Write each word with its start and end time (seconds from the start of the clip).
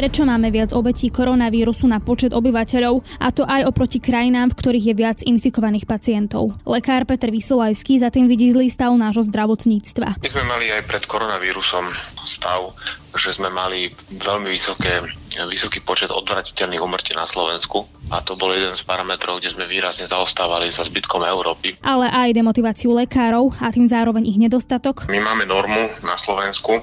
Prečo 0.00 0.24
máme 0.24 0.48
viac 0.48 0.72
obetí 0.72 1.12
koronavírusu 1.12 1.84
na 1.84 2.00
počet 2.00 2.32
obyvateľov, 2.32 3.20
a 3.20 3.28
to 3.36 3.44
aj 3.44 3.68
oproti 3.68 4.00
krajinám, 4.00 4.48
v 4.48 4.56
ktorých 4.56 4.88
je 4.88 4.94
viac 4.96 5.18
infikovaných 5.20 5.84
pacientov? 5.84 6.56
Lekár 6.64 7.04
Peter 7.04 7.28
Vysolajský 7.28 8.00
za 8.00 8.08
tým 8.08 8.24
vidí 8.24 8.48
zlý 8.48 8.72
stav 8.72 8.96
nášho 8.96 9.20
zdravotníctva. 9.28 10.16
My 10.16 10.28
sme 10.32 10.44
mali 10.48 10.72
aj 10.72 10.88
pred 10.88 11.04
koronavírusom 11.04 11.84
stav, 12.24 12.72
že 13.12 13.36
sme 13.36 13.52
mali 13.52 13.92
veľmi 14.08 14.48
vysoké, 14.48 15.04
vysoký 15.36 15.84
počet 15.84 16.08
odvratiteľných 16.08 16.80
umrtí 16.80 17.12
na 17.12 17.28
Slovensku 17.28 17.84
a 18.08 18.24
to 18.24 18.40
bol 18.40 18.56
jeden 18.56 18.72
z 18.72 18.82
parametrov, 18.88 19.44
kde 19.44 19.52
sme 19.52 19.68
výrazne 19.68 20.08
zaostávali 20.08 20.72
za 20.72 20.80
zbytkom 20.88 21.28
Európy. 21.28 21.76
Ale 21.84 22.08
aj 22.08 22.32
demotiváciu 22.32 22.96
lekárov 22.96 23.52
a 23.60 23.68
tým 23.68 23.84
zároveň 23.84 24.24
ich 24.32 24.40
nedostatok. 24.40 25.12
My 25.12 25.20
máme 25.20 25.44
normu 25.44 25.92
na 26.08 26.16
Slovensku, 26.16 26.80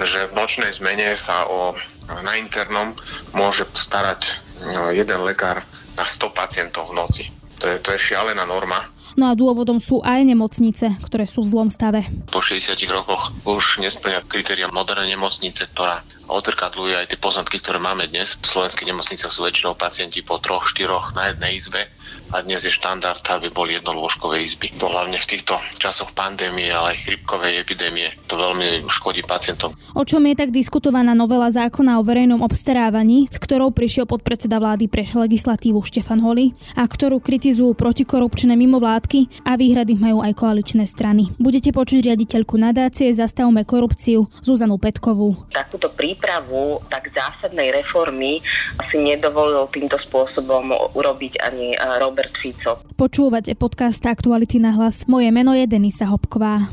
že 0.00 0.26
v 0.26 0.32
nočnej 0.32 0.72
zmene 0.72 1.12
sa 1.20 1.44
o 1.44 1.76
na 2.08 2.36
internom 2.36 2.92
môže 3.32 3.64
starať 3.72 4.40
no, 4.74 4.92
jeden 4.92 5.20
lekár 5.24 5.64
na 5.94 6.04
100 6.04 6.30
pacientov 6.34 6.90
v 6.90 6.96
noci. 6.98 7.24
To 7.62 7.70
je, 7.70 7.76
to 7.80 7.94
je 7.94 8.12
šialená 8.12 8.44
norma. 8.44 8.82
No 9.14 9.30
a 9.30 9.38
dôvodom 9.38 9.78
sú 9.78 10.02
aj 10.02 10.26
nemocnice, 10.26 10.98
ktoré 11.06 11.22
sú 11.22 11.46
v 11.46 11.54
zlom 11.54 11.68
stave. 11.70 12.02
Po 12.34 12.42
60 12.42 12.74
rokoch 12.90 13.30
už 13.46 13.78
nesplňa 13.78 14.26
kritéria 14.26 14.66
modernej 14.66 15.14
nemocnice, 15.14 15.70
ktorá 15.70 16.02
odzrkadľuje 16.26 16.98
aj 16.98 17.06
tie 17.14 17.18
poznatky, 17.22 17.62
ktoré 17.62 17.78
máme 17.78 18.10
dnes. 18.10 18.34
V 18.42 18.58
slovenských 18.58 18.90
nemocniciach 18.90 19.30
sú 19.30 19.46
väčšinou 19.46 19.78
pacienti 19.78 20.18
po 20.26 20.42
troch, 20.42 20.66
štyroch 20.66 21.14
na 21.14 21.30
jednej 21.30 21.62
izbe 21.62 21.86
a 22.34 22.42
dnes 22.42 22.66
je 22.66 22.74
štandard, 22.74 23.22
aby 23.30 23.46
boli 23.50 23.78
jednolôžkové 23.78 24.42
izby. 24.42 24.74
To 24.82 24.90
hlavne 24.90 25.18
v 25.20 25.28
týchto 25.28 25.54
časoch 25.78 26.10
pandémie, 26.18 26.66
ale 26.72 26.98
aj 26.98 27.06
chrypkovej 27.06 27.62
epidémie 27.62 28.10
to 28.26 28.34
veľmi 28.34 28.82
škodí 28.90 29.22
pacientom. 29.22 29.70
O 29.94 30.02
čom 30.02 30.26
je 30.26 30.34
tak 30.34 30.50
diskutovaná 30.50 31.14
novela 31.14 31.46
zákona 31.52 31.98
o 31.98 32.06
verejnom 32.06 32.42
obstarávaní, 32.42 33.30
s 33.30 33.38
ktorou 33.38 33.70
prišiel 33.70 34.10
podpredseda 34.10 34.58
vlády 34.58 34.90
pre 34.90 35.06
legislatívu 35.06 35.78
Štefan 35.86 36.18
Holi 36.18 36.56
a 36.74 36.82
ktorú 36.82 37.22
kritizujú 37.22 37.78
protikorupčné 37.78 38.58
mimovládky 38.58 39.46
a 39.46 39.54
výhrady 39.54 39.94
majú 39.94 40.18
aj 40.26 40.34
koaličné 40.34 40.90
strany. 40.90 41.30
Budete 41.38 41.70
počuť 41.70 42.10
riaditeľku 42.10 42.58
nadácie 42.58 43.14
Zastavme 43.14 43.62
korupciu 43.62 44.26
Zuzanu 44.42 44.82
Petkovú. 44.82 45.38
Takúto 45.54 45.92
prípravu 45.94 46.82
tak 46.90 47.06
zásadnej 47.06 47.70
reformy 47.70 48.42
si 48.82 48.98
nedovolil 48.98 49.70
týmto 49.70 49.94
spôsobom 49.94 50.74
urobiť 50.98 51.38
ani 51.38 51.78
Robert 52.04 52.36
Fico. 52.36 52.76
Počúvate 53.00 53.56
podcast 53.56 54.04
Aktuality 54.04 54.60
na 54.60 54.76
hlas. 54.76 55.08
Moje 55.08 55.32
meno 55.32 55.56
je 55.56 55.64
Denisa 55.64 56.04
Hopková. 56.04 56.68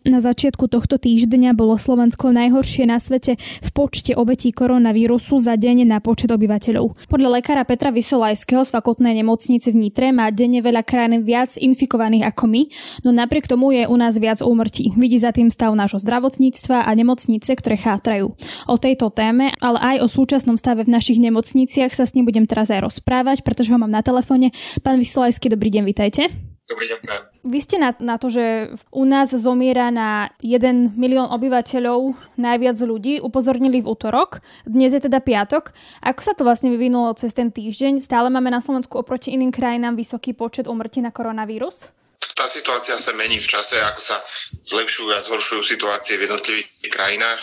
Na 0.00 0.24
začiatku 0.24 0.64
tohto 0.64 0.96
týždňa 0.96 1.52
bolo 1.52 1.76
Slovensko 1.76 2.32
najhoršie 2.32 2.88
na 2.88 2.96
svete 2.96 3.36
v 3.36 3.68
počte 3.76 4.16
obetí 4.16 4.48
koronavírusu 4.48 5.36
za 5.36 5.60
deň 5.60 5.84
na 5.84 6.00
počet 6.00 6.32
obyvateľov. 6.32 7.04
Podľa 7.04 7.28
lekára 7.36 7.68
Petra 7.68 7.92
Vysolajského 7.92 8.64
z 8.64 8.70
fakultnej 8.72 9.12
nemocnice 9.20 9.68
v 9.68 9.76
Nitre 9.76 10.08
má 10.08 10.32
denne 10.32 10.64
veľa 10.64 10.88
krajín 10.88 11.20
viac 11.20 11.52
infikovaných 11.60 12.32
ako 12.32 12.44
my, 12.48 12.62
no 13.04 13.12
napriek 13.12 13.44
tomu 13.44 13.76
je 13.76 13.84
u 13.84 13.96
nás 14.00 14.16
viac 14.16 14.40
úmrtí. 14.40 14.96
Vidí 14.96 15.20
za 15.20 15.36
tým 15.36 15.52
stav 15.52 15.76
nášho 15.76 16.00
zdravotníctva 16.00 16.88
a 16.88 16.90
nemocnice, 16.96 17.52
ktoré 17.60 17.76
chátrajú. 17.76 18.32
O 18.72 18.76
tejto 18.80 19.12
téme, 19.12 19.52
ale 19.60 19.78
aj 19.84 19.96
o 20.00 20.08
súčasnom 20.08 20.56
stave 20.56 20.88
v 20.88 20.96
našich 20.96 21.20
nemocniciach 21.20 21.92
sa 21.92 22.08
s 22.08 22.16
ním 22.16 22.24
budem 22.24 22.48
teraz 22.48 22.72
aj 22.72 22.88
rozprávať, 22.88 23.44
pretože 23.44 23.68
ho 23.68 23.76
mám 23.76 23.92
na 23.92 24.00
telefóne. 24.00 24.48
Pán 24.80 24.96
Vysolajský, 24.96 25.52
dobrý 25.52 25.68
deň, 25.76 25.84
vitajte. 25.84 26.32
Dobrý 26.64 26.88
deň, 26.88 27.29
Vy 27.40 27.58
ste 27.64 27.80
na, 27.80 27.96
na 27.96 28.20
to, 28.20 28.28
že 28.28 28.76
u 28.92 29.08
nás 29.08 29.32
zomiera 29.32 29.88
na 29.88 30.28
1 30.44 30.92
milión 30.92 31.24
obyvateľov 31.32 32.12
najviac 32.36 32.76
ľudí, 32.84 33.16
upozornili 33.24 33.80
v 33.80 33.88
útorok. 33.88 34.44
Dnes 34.68 34.92
je 34.92 35.00
teda 35.00 35.24
piatok. 35.24 35.72
Ako 36.04 36.20
sa 36.20 36.36
to 36.36 36.44
vlastne 36.44 36.68
vyvinulo 36.68 37.16
cez 37.16 37.32
ten 37.32 37.48
týždeň? 37.48 38.04
Stále 38.04 38.28
máme 38.28 38.52
na 38.52 38.60
Slovensku 38.60 39.00
oproti 39.00 39.32
iným 39.32 39.48
krajinám 39.48 39.96
vysoký 39.96 40.36
počet 40.36 40.68
umrtí 40.68 41.00
na 41.00 41.08
koronavírus? 41.08 41.88
Tá 42.40 42.48
situácia 42.48 42.96
sa 42.96 43.12
mení 43.12 43.36
v 43.36 43.44
čase, 43.44 43.76
ako 43.76 44.00
sa 44.00 44.16
zlepšujú 44.64 45.12
a 45.12 45.20
zhoršujú 45.20 45.60
situácie 45.60 46.16
v 46.16 46.24
jednotlivých 46.24 46.88
krajinách, 46.88 47.36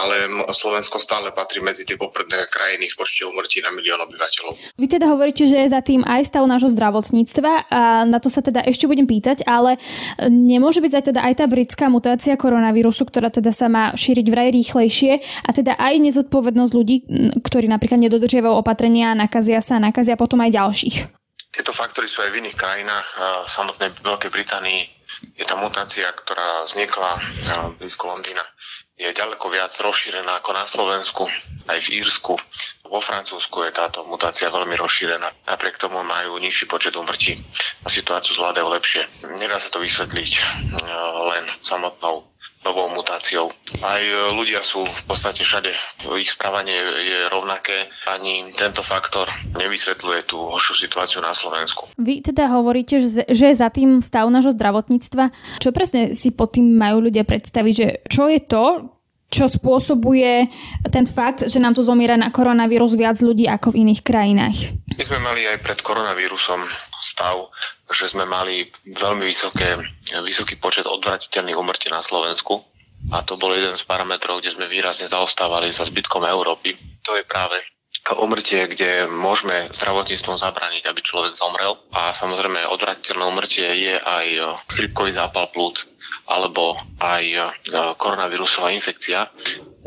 ale 0.00 0.24
Slovensko 0.56 0.96
stále 0.96 1.36
patrí 1.36 1.60
medzi 1.60 1.84
tie 1.84 2.00
popredné 2.00 2.48
krajiny 2.48 2.88
v 2.88 2.96
počte 2.96 3.28
umrtí 3.28 3.60
na 3.60 3.68
milión 3.76 4.00
obyvateľov. 4.00 4.80
Vy 4.80 4.86
teda 4.88 5.12
hovoríte, 5.12 5.44
že 5.44 5.60
je 5.60 5.68
za 5.68 5.84
tým 5.84 6.00
aj 6.00 6.32
stav 6.32 6.48
nášho 6.48 6.72
zdravotníctva 6.72 7.68
a 7.68 8.08
na 8.08 8.16
to 8.24 8.32
sa 8.32 8.40
teda 8.40 8.64
ešte 8.64 8.88
budem 8.88 9.04
pýtať, 9.04 9.44
ale 9.44 9.76
nemôže 10.24 10.80
byť 10.80 10.92
aj 10.96 11.04
teda 11.12 11.20
aj 11.28 11.34
tá 11.36 11.44
britská 11.44 11.92
mutácia 11.92 12.32
koronavírusu, 12.40 13.04
ktorá 13.04 13.28
teda 13.28 13.52
sa 13.52 13.68
má 13.68 13.92
šíriť 13.92 14.26
vraj 14.32 14.48
rýchlejšie 14.48 15.44
a 15.44 15.50
teda 15.52 15.76
aj 15.76 15.94
nezodpovednosť 16.08 16.72
ľudí, 16.72 16.96
ktorí 17.44 17.68
napríklad 17.68 18.00
nedodržiavajú 18.00 18.54
opatrenia, 18.56 19.12
nakazia 19.12 19.60
sa, 19.60 19.76
nakazia 19.76 20.16
potom 20.16 20.40
aj 20.40 20.56
ďalších. 20.56 21.17
Tieto 21.58 21.74
faktory 21.74 22.06
sú 22.06 22.22
aj 22.22 22.30
v 22.30 22.38
iných 22.38 22.54
krajinách. 22.54 23.08
V 23.18 23.50
samotnej 23.50 23.90
Veľkej 23.98 24.30
Británii 24.30 24.86
je 25.34 25.42
tá 25.42 25.58
mutácia, 25.58 26.06
ktorá 26.06 26.62
vznikla 26.70 27.18
blízko 27.82 28.14
Londýna. 28.14 28.46
Je 28.94 29.10
ďaleko 29.10 29.50
viac 29.50 29.74
rozšírená 29.74 30.38
ako 30.38 30.54
na 30.54 30.62
Slovensku, 30.70 31.26
aj 31.66 31.78
v 31.82 31.98
Írsku. 31.98 32.38
Vo 32.86 33.02
Francúzsku 33.02 33.66
je 33.66 33.74
táto 33.74 34.06
mutácia 34.06 34.46
veľmi 34.54 34.78
rozšírená. 34.78 35.50
Napriek 35.50 35.82
tomu 35.82 35.98
majú 36.06 36.38
nižší 36.38 36.70
počet 36.70 36.94
umrtí 36.94 37.34
a 37.82 37.90
situáciu 37.90 38.38
zvládajú 38.38 38.70
lepšie. 38.78 39.02
Nedá 39.42 39.58
sa 39.58 39.70
to 39.74 39.82
vysvetliť 39.82 40.32
len 41.34 41.44
samotnou 41.58 42.22
novou 42.68 42.92
mutáciou. 42.92 43.48
Aj 43.80 44.02
e, 44.04 44.36
ľudia 44.36 44.60
sú 44.60 44.84
v 44.84 45.02
podstate 45.08 45.40
všade, 45.40 45.72
ich 46.20 46.30
správanie 46.30 46.76
je 47.02 47.18
rovnaké, 47.32 47.88
ani 48.04 48.44
tento 48.52 48.84
faktor 48.84 49.32
nevysvetľuje 49.56 50.28
tú 50.28 50.36
horšiu 50.44 50.76
situáciu 50.76 51.24
na 51.24 51.32
Slovensku. 51.32 51.88
Vy 51.96 52.20
teda 52.20 52.52
hovoríte, 52.52 53.00
že, 53.00 53.24
že 53.24 53.44
je 53.48 53.56
za 53.56 53.72
tým 53.72 54.04
stav 54.04 54.28
nášho 54.28 54.52
zdravotníctva. 54.52 55.32
Čo 55.64 55.72
presne 55.72 56.12
si 56.12 56.28
pod 56.36 56.52
tým 56.52 56.76
majú 56.76 57.08
ľudia 57.08 57.24
predstaviť, 57.24 57.72
že 57.72 57.88
čo 58.04 58.28
je 58.28 58.40
to, 58.44 58.64
čo 59.28 59.44
spôsobuje 59.44 60.48
ten 60.88 61.04
fakt, 61.04 61.44
že 61.44 61.60
nám 61.60 61.76
tu 61.76 61.84
zomiera 61.84 62.16
na 62.16 62.32
koronavírus 62.32 62.96
viac 62.96 63.20
ľudí 63.20 63.44
ako 63.44 63.76
v 63.76 63.84
iných 63.84 64.00
krajinách. 64.00 64.56
My 64.88 65.04
sme 65.04 65.20
mali 65.20 65.44
aj 65.44 65.60
pred 65.60 65.78
koronavírusom 65.84 66.64
stav, 66.96 67.52
že 67.88 68.12
sme 68.12 68.28
mali 68.28 68.68
veľmi 68.96 69.24
vysoké, 69.24 69.80
vysoký 70.20 70.60
počet 70.60 70.84
odvratiteľných 70.84 71.56
umrtí 71.56 71.88
na 71.88 72.04
Slovensku 72.04 72.60
a 73.14 73.24
to 73.24 73.40
bol 73.40 73.54
jeden 73.54 73.78
z 73.78 73.84
parametrov, 73.88 74.42
kde 74.42 74.52
sme 74.52 74.68
výrazne 74.68 75.08
zaostávali 75.08 75.72
za 75.72 75.86
zbytkom 75.88 76.26
Európy. 76.28 76.76
To 77.06 77.16
je 77.16 77.24
práve 77.24 77.56
umrtie, 78.20 78.68
kde 78.68 79.08
môžeme 79.08 79.68
zdravotníctvom 79.72 80.36
zabrániť, 80.40 80.88
aby 80.88 81.00
človek 81.00 81.36
zomrel. 81.36 81.76
A 81.92 82.12
samozrejme 82.12 82.68
odvratiteľné 82.68 83.24
umrtie 83.24 83.68
je 83.68 83.94
aj 83.96 84.26
chrypkový 84.72 85.12
zápal 85.16 85.48
plúc, 85.52 85.84
alebo 86.28 86.76
aj 87.00 87.24
e, 87.24 87.40
koronavírusová 87.96 88.72
infekcia. 88.72 89.28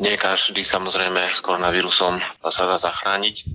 Nie 0.02 0.18
každý 0.18 0.66
samozrejme 0.66 1.34
s 1.34 1.42
koronavírusom 1.46 2.22
sa 2.50 2.64
dá 2.66 2.78
zachrániť, 2.82 3.46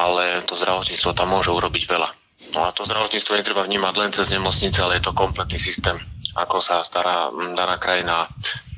ale 0.00 0.40
to 0.48 0.56
zdravotníctvo 0.56 1.12
tam 1.12 1.32
môže 1.32 1.52
urobiť 1.52 1.84
veľa. 1.88 2.08
No 2.50 2.66
a 2.66 2.72
to 2.72 2.88
zdravotníctvo 2.88 3.36
netreba 3.36 3.62
vnímať 3.62 3.94
len 3.96 4.10
cez 4.10 4.32
nemocnice, 4.32 4.78
ale 4.82 4.98
je 4.98 5.06
to 5.06 5.16
kompletný 5.16 5.60
systém, 5.60 5.96
ako 6.34 6.58
sa 6.58 6.82
stará 6.82 7.30
daná 7.54 7.76
krajina 7.76 8.26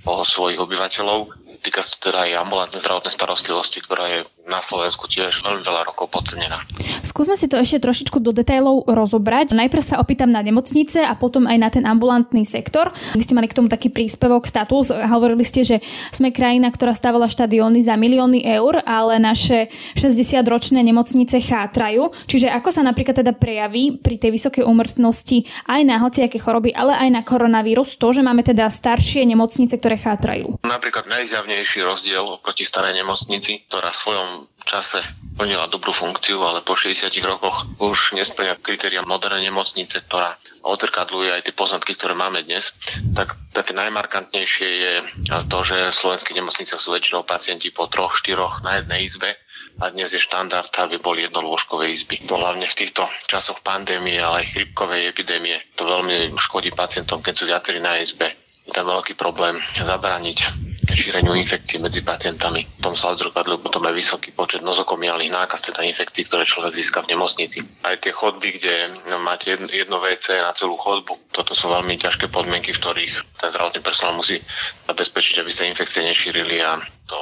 o 0.05 0.27
svojich 0.27 0.59
obyvateľov. 0.59 1.42
Týka 1.63 1.79
sa 1.79 1.95
teda 2.03 2.27
aj 2.27 2.43
ambulantnej 2.43 2.83
zdravotnej 2.83 3.15
starostlivosti, 3.15 3.79
ktorá 3.87 4.11
je 4.11 4.21
na 4.51 4.59
Slovensku 4.59 5.07
tiež 5.07 5.47
veľmi 5.47 5.63
veľa 5.63 5.87
rokov 5.87 6.11
podcenená. 6.11 6.59
Skúsme 7.07 7.39
si 7.39 7.47
to 7.47 7.55
ešte 7.55 7.79
trošičku 7.79 8.19
do 8.19 8.35
detailov 8.35 8.91
rozobrať. 8.91 9.55
Najprv 9.55 9.83
sa 9.83 10.03
opýtam 10.03 10.35
na 10.35 10.43
nemocnice 10.43 11.07
a 11.07 11.15
potom 11.15 11.47
aj 11.47 11.59
na 11.63 11.71
ten 11.71 11.87
ambulantný 11.87 12.43
sektor. 12.43 12.91
Vy 13.15 13.23
ste 13.23 13.39
mali 13.39 13.47
k 13.47 13.55
tomu 13.55 13.71
taký 13.71 13.95
príspevok, 13.95 14.51
status. 14.51 14.91
Hovorili 14.91 15.47
ste, 15.47 15.63
že 15.63 15.77
sme 16.11 16.35
krajina, 16.35 16.75
ktorá 16.75 16.91
stávala 16.91 17.31
štadióny 17.31 17.87
za 17.87 17.95
milióny 17.95 18.43
eur, 18.43 18.83
ale 18.83 19.23
naše 19.23 19.71
60-ročné 19.95 20.83
nemocnice 20.83 21.39
chátrajú. 21.39 22.11
Čiže 22.27 22.51
ako 22.51 22.75
sa 22.75 22.83
napríklad 22.83 23.23
teda 23.23 23.31
prejaví 23.39 24.03
pri 24.03 24.19
tej 24.19 24.35
vysokej 24.35 24.67
úmrtnosti 24.67 25.47
aj 25.71 25.81
na 25.87 26.03
hociaké 26.03 26.43
choroby, 26.43 26.75
ale 26.75 26.99
aj 26.99 27.09
na 27.15 27.23
koronavírus 27.23 27.95
to, 27.95 28.11
že 28.11 28.27
máme 28.27 28.43
teda 28.43 28.67
staršie 28.67 29.23
nemocnice, 29.23 29.79
ktoré 29.79 29.95
chátrajú? 29.95 30.59
Napríklad 30.67 31.07
najzjavnejší 31.53 31.85
rozdiel 31.85 32.25
oproti 32.25 32.65
starej 32.65 32.97
nemocnici, 32.97 33.69
ktorá 33.69 33.93
v 33.93 34.01
svojom 34.01 34.31
čase 34.65 35.05
plnila 35.37 35.69
dobrú 35.69 35.93
funkciu, 35.93 36.41
ale 36.41 36.65
po 36.65 36.73
60 36.73 37.13
rokoch 37.29 37.69
už 37.77 38.17
nesplňa 38.17 38.57
kritéria 38.65 39.05
modernej 39.05 39.53
nemocnice, 39.53 40.01
ktorá 40.09 40.33
odzrkadľuje 40.65 41.29
aj 41.37 41.43
tie 41.45 41.53
poznatky, 41.53 41.93
ktoré 41.93 42.17
máme 42.17 42.41
dnes, 42.49 42.73
tak 43.13 43.37
také 43.53 43.77
najmarkantnejšie 43.77 44.69
je 44.81 44.93
to, 45.29 45.59
že 45.61 45.93
v 45.93 46.01
slovenských 46.01 46.39
nemocniciach 46.41 46.81
sú 46.81 46.97
väčšinou 46.97 47.29
pacienti 47.29 47.69
po 47.69 47.85
troch, 47.85 48.17
štyroch 48.17 48.65
na 48.65 48.81
jednej 48.81 49.05
izbe 49.05 49.37
a 49.77 49.93
dnes 49.93 50.09
je 50.09 50.25
štandard, 50.25 50.73
aby 50.81 50.97
boli 51.05 51.29
jednolôžkové 51.29 51.93
izby. 51.93 52.17
To 52.33 52.41
hlavne 52.41 52.65
v 52.65 52.79
týchto 52.81 53.05
časoch 53.29 53.61
pandémie, 53.61 54.17
ale 54.17 54.49
aj 54.49 54.57
chrypkovej 54.57 55.05
epidémie 55.05 55.61
to 55.77 55.85
veľmi 55.85 56.33
škodí 56.41 56.73
pacientom, 56.73 57.21
keď 57.21 57.35
sú 57.37 57.45
viacerí 57.45 57.77
na 57.77 58.01
izbe 58.01 58.33
je 58.63 58.71
tam 58.71 58.87
veľký 58.87 59.19
problém 59.19 59.59
zabrániť 59.75 60.71
šíreniu 60.97 61.35
infekcií 61.37 61.81
medzi 61.81 62.01
pacientami. 62.05 62.65
V 62.65 62.81
tom 62.81 62.95
sa 62.95 63.13
odzrkadľuje 63.17 63.59
potom 63.65 63.83
aj 63.89 63.95
vysoký 63.95 64.31
počet 64.33 64.61
nozokomiálnych 64.61 65.33
nákaz, 65.33 65.69
teda 65.73 65.83
infekcií, 65.87 66.29
ktoré 66.29 66.45
človek 66.47 66.77
získa 66.77 67.03
v 67.03 67.17
nemocnici. 67.17 67.65
Aj 67.83 67.97
tie 67.99 68.13
chodby, 68.15 68.61
kde 68.61 68.75
no, 69.09 69.19
máte 69.21 69.57
jedno, 69.57 69.69
jedno 69.69 69.97
WC 69.99 70.41
na 70.41 70.53
celú 70.53 70.77
chodbu, 70.77 71.33
toto 71.33 71.53
sú 71.57 71.73
veľmi 71.73 71.99
ťažké 71.99 72.29
podmienky, 72.29 72.77
v 72.77 72.81
ktorých 72.81 73.15
ten 73.41 73.51
zdravotný 73.51 73.81
personál 73.83 74.17
musí 74.17 74.39
zabezpečiť, 74.87 75.43
aby 75.43 75.51
sa 75.51 75.69
infekcie 75.69 76.05
nešírili 76.05 76.63
a 76.63 76.79
to 77.07 77.19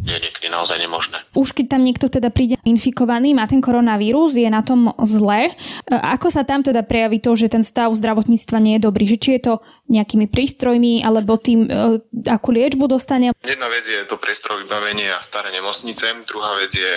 je 0.00 0.16
niekedy 0.16 0.48
naozaj 0.48 0.80
nemožné. 0.80 1.20
Už 1.36 1.52
keď 1.52 1.76
tam 1.76 1.84
niekto 1.84 2.08
teda 2.08 2.32
príde 2.32 2.56
infikovaný, 2.64 3.36
má 3.36 3.44
ten 3.44 3.60
koronavírus, 3.60 4.32
je 4.34 4.48
na 4.48 4.64
tom 4.64 4.90
zle. 5.04 5.52
E, 5.52 5.52
ako 5.92 6.32
sa 6.32 6.42
tam 6.42 6.64
teda 6.64 6.82
prejaví 6.82 7.20
to, 7.20 7.36
že 7.36 7.52
ten 7.52 7.60
stav 7.60 7.92
zdravotníctva 7.92 8.58
nie 8.58 8.74
je 8.80 8.84
dobrý? 8.88 9.04
Že 9.06 9.18
či 9.20 9.30
je 9.36 9.42
to 9.44 9.54
nejakými 9.92 10.26
prístrojmi 10.26 11.04
alebo 11.04 11.36
tým, 11.36 11.68
e, 11.68 12.00
akú 12.32 12.50
liečbu 12.50 12.88
dostane? 12.88 13.36
Jedna 13.44 13.68
vec 13.68 13.84
je 13.84 14.02
to 14.08 14.16
prístroj 14.16 14.64
vybavenie 14.64 15.12
a 15.12 15.20
staré 15.20 15.52
nemocnice. 15.52 16.24
Druhá 16.24 16.56
vec 16.58 16.72
je 16.72 16.92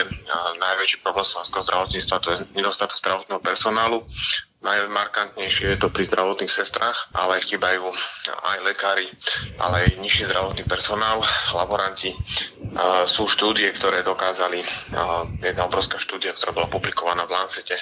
najväčší 0.58 1.04
problém 1.04 1.28
slovenského 1.28 1.64
zdravotníctva, 1.68 2.24
to 2.24 2.30
je 2.34 2.38
nedostatok 2.56 2.98
zdravotného 2.98 3.42
personálu. 3.44 4.00
Najmarkantnejšie 4.64 5.76
je 5.76 5.78
to 5.78 5.92
pri 5.92 6.08
zdravotných 6.08 6.48
sestrách, 6.48 6.96
ale 7.12 7.44
chýbajú 7.44 7.84
aj 8.32 8.58
lekári, 8.64 9.12
ale 9.60 9.84
aj 9.84 10.00
nižší 10.00 10.24
zdravotný 10.32 10.64
personál, 10.64 11.20
laboranti. 11.52 12.16
Sú 13.04 13.28
štúdie, 13.28 13.68
ktoré 13.76 14.08
dokázali, 14.08 14.64
jedna 15.44 15.68
obrovská 15.68 16.00
štúdia, 16.00 16.32
ktorá 16.32 16.56
bola 16.56 16.72
publikovaná 16.72 17.28
v 17.28 17.36
Lancete, 17.36 17.76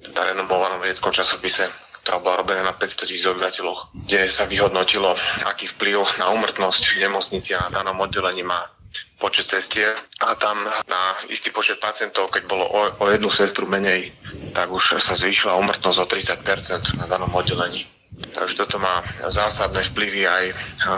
teda 0.00 0.30
renomovanom 0.30 0.78
vedeckom 0.78 1.10
časopise, 1.10 1.66
ktorá 2.06 2.22
bola 2.22 2.40
robená 2.40 2.62
na 2.62 2.78
500 2.78 3.10
tisíc 3.10 3.26
obyvateľov, 3.26 3.92
kde 4.06 4.30
sa 4.32 4.46
vyhodnotilo, 4.46 5.12
aký 5.50 5.66
vplyv 5.66 6.22
na 6.22 6.30
umrtnosť 6.30 6.96
v 6.96 7.10
nemocnici 7.10 7.58
a 7.58 7.68
na 7.68 7.82
danom 7.82 8.00
oddelení 8.00 8.46
má 8.46 8.79
počet 9.20 9.46
cestier 9.46 9.92
a 10.24 10.34
tam 10.34 10.64
na 10.88 11.02
istý 11.28 11.52
počet 11.52 11.76
pacientov, 11.76 12.32
keď 12.32 12.48
bolo 12.48 12.64
o, 12.64 12.80
o 12.98 13.04
jednu 13.12 13.28
sestru 13.28 13.68
menej, 13.68 14.10
tak 14.56 14.72
už 14.72 14.98
sa 14.98 15.14
zvýšila 15.14 15.60
umrtnosť 15.60 15.98
o 16.00 16.06
30% 16.08 16.96
na 16.96 17.04
danom 17.04 17.28
oddelení. 17.36 17.84
Takže 18.10 18.66
toto 18.66 18.76
má 18.82 19.00
zásadné 19.30 19.86
vplyvy 19.94 20.26
aj 20.26 20.44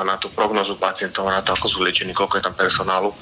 na 0.08 0.16
tú 0.16 0.32
prognozu 0.32 0.80
pacientov, 0.80 1.28
na 1.28 1.44
to, 1.44 1.52
ako 1.52 1.68
sú 1.68 1.78
liečení, 1.84 2.16
koľko 2.16 2.40
je 2.40 2.46
tam 2.48 2.56
personálu. 2.56 3.12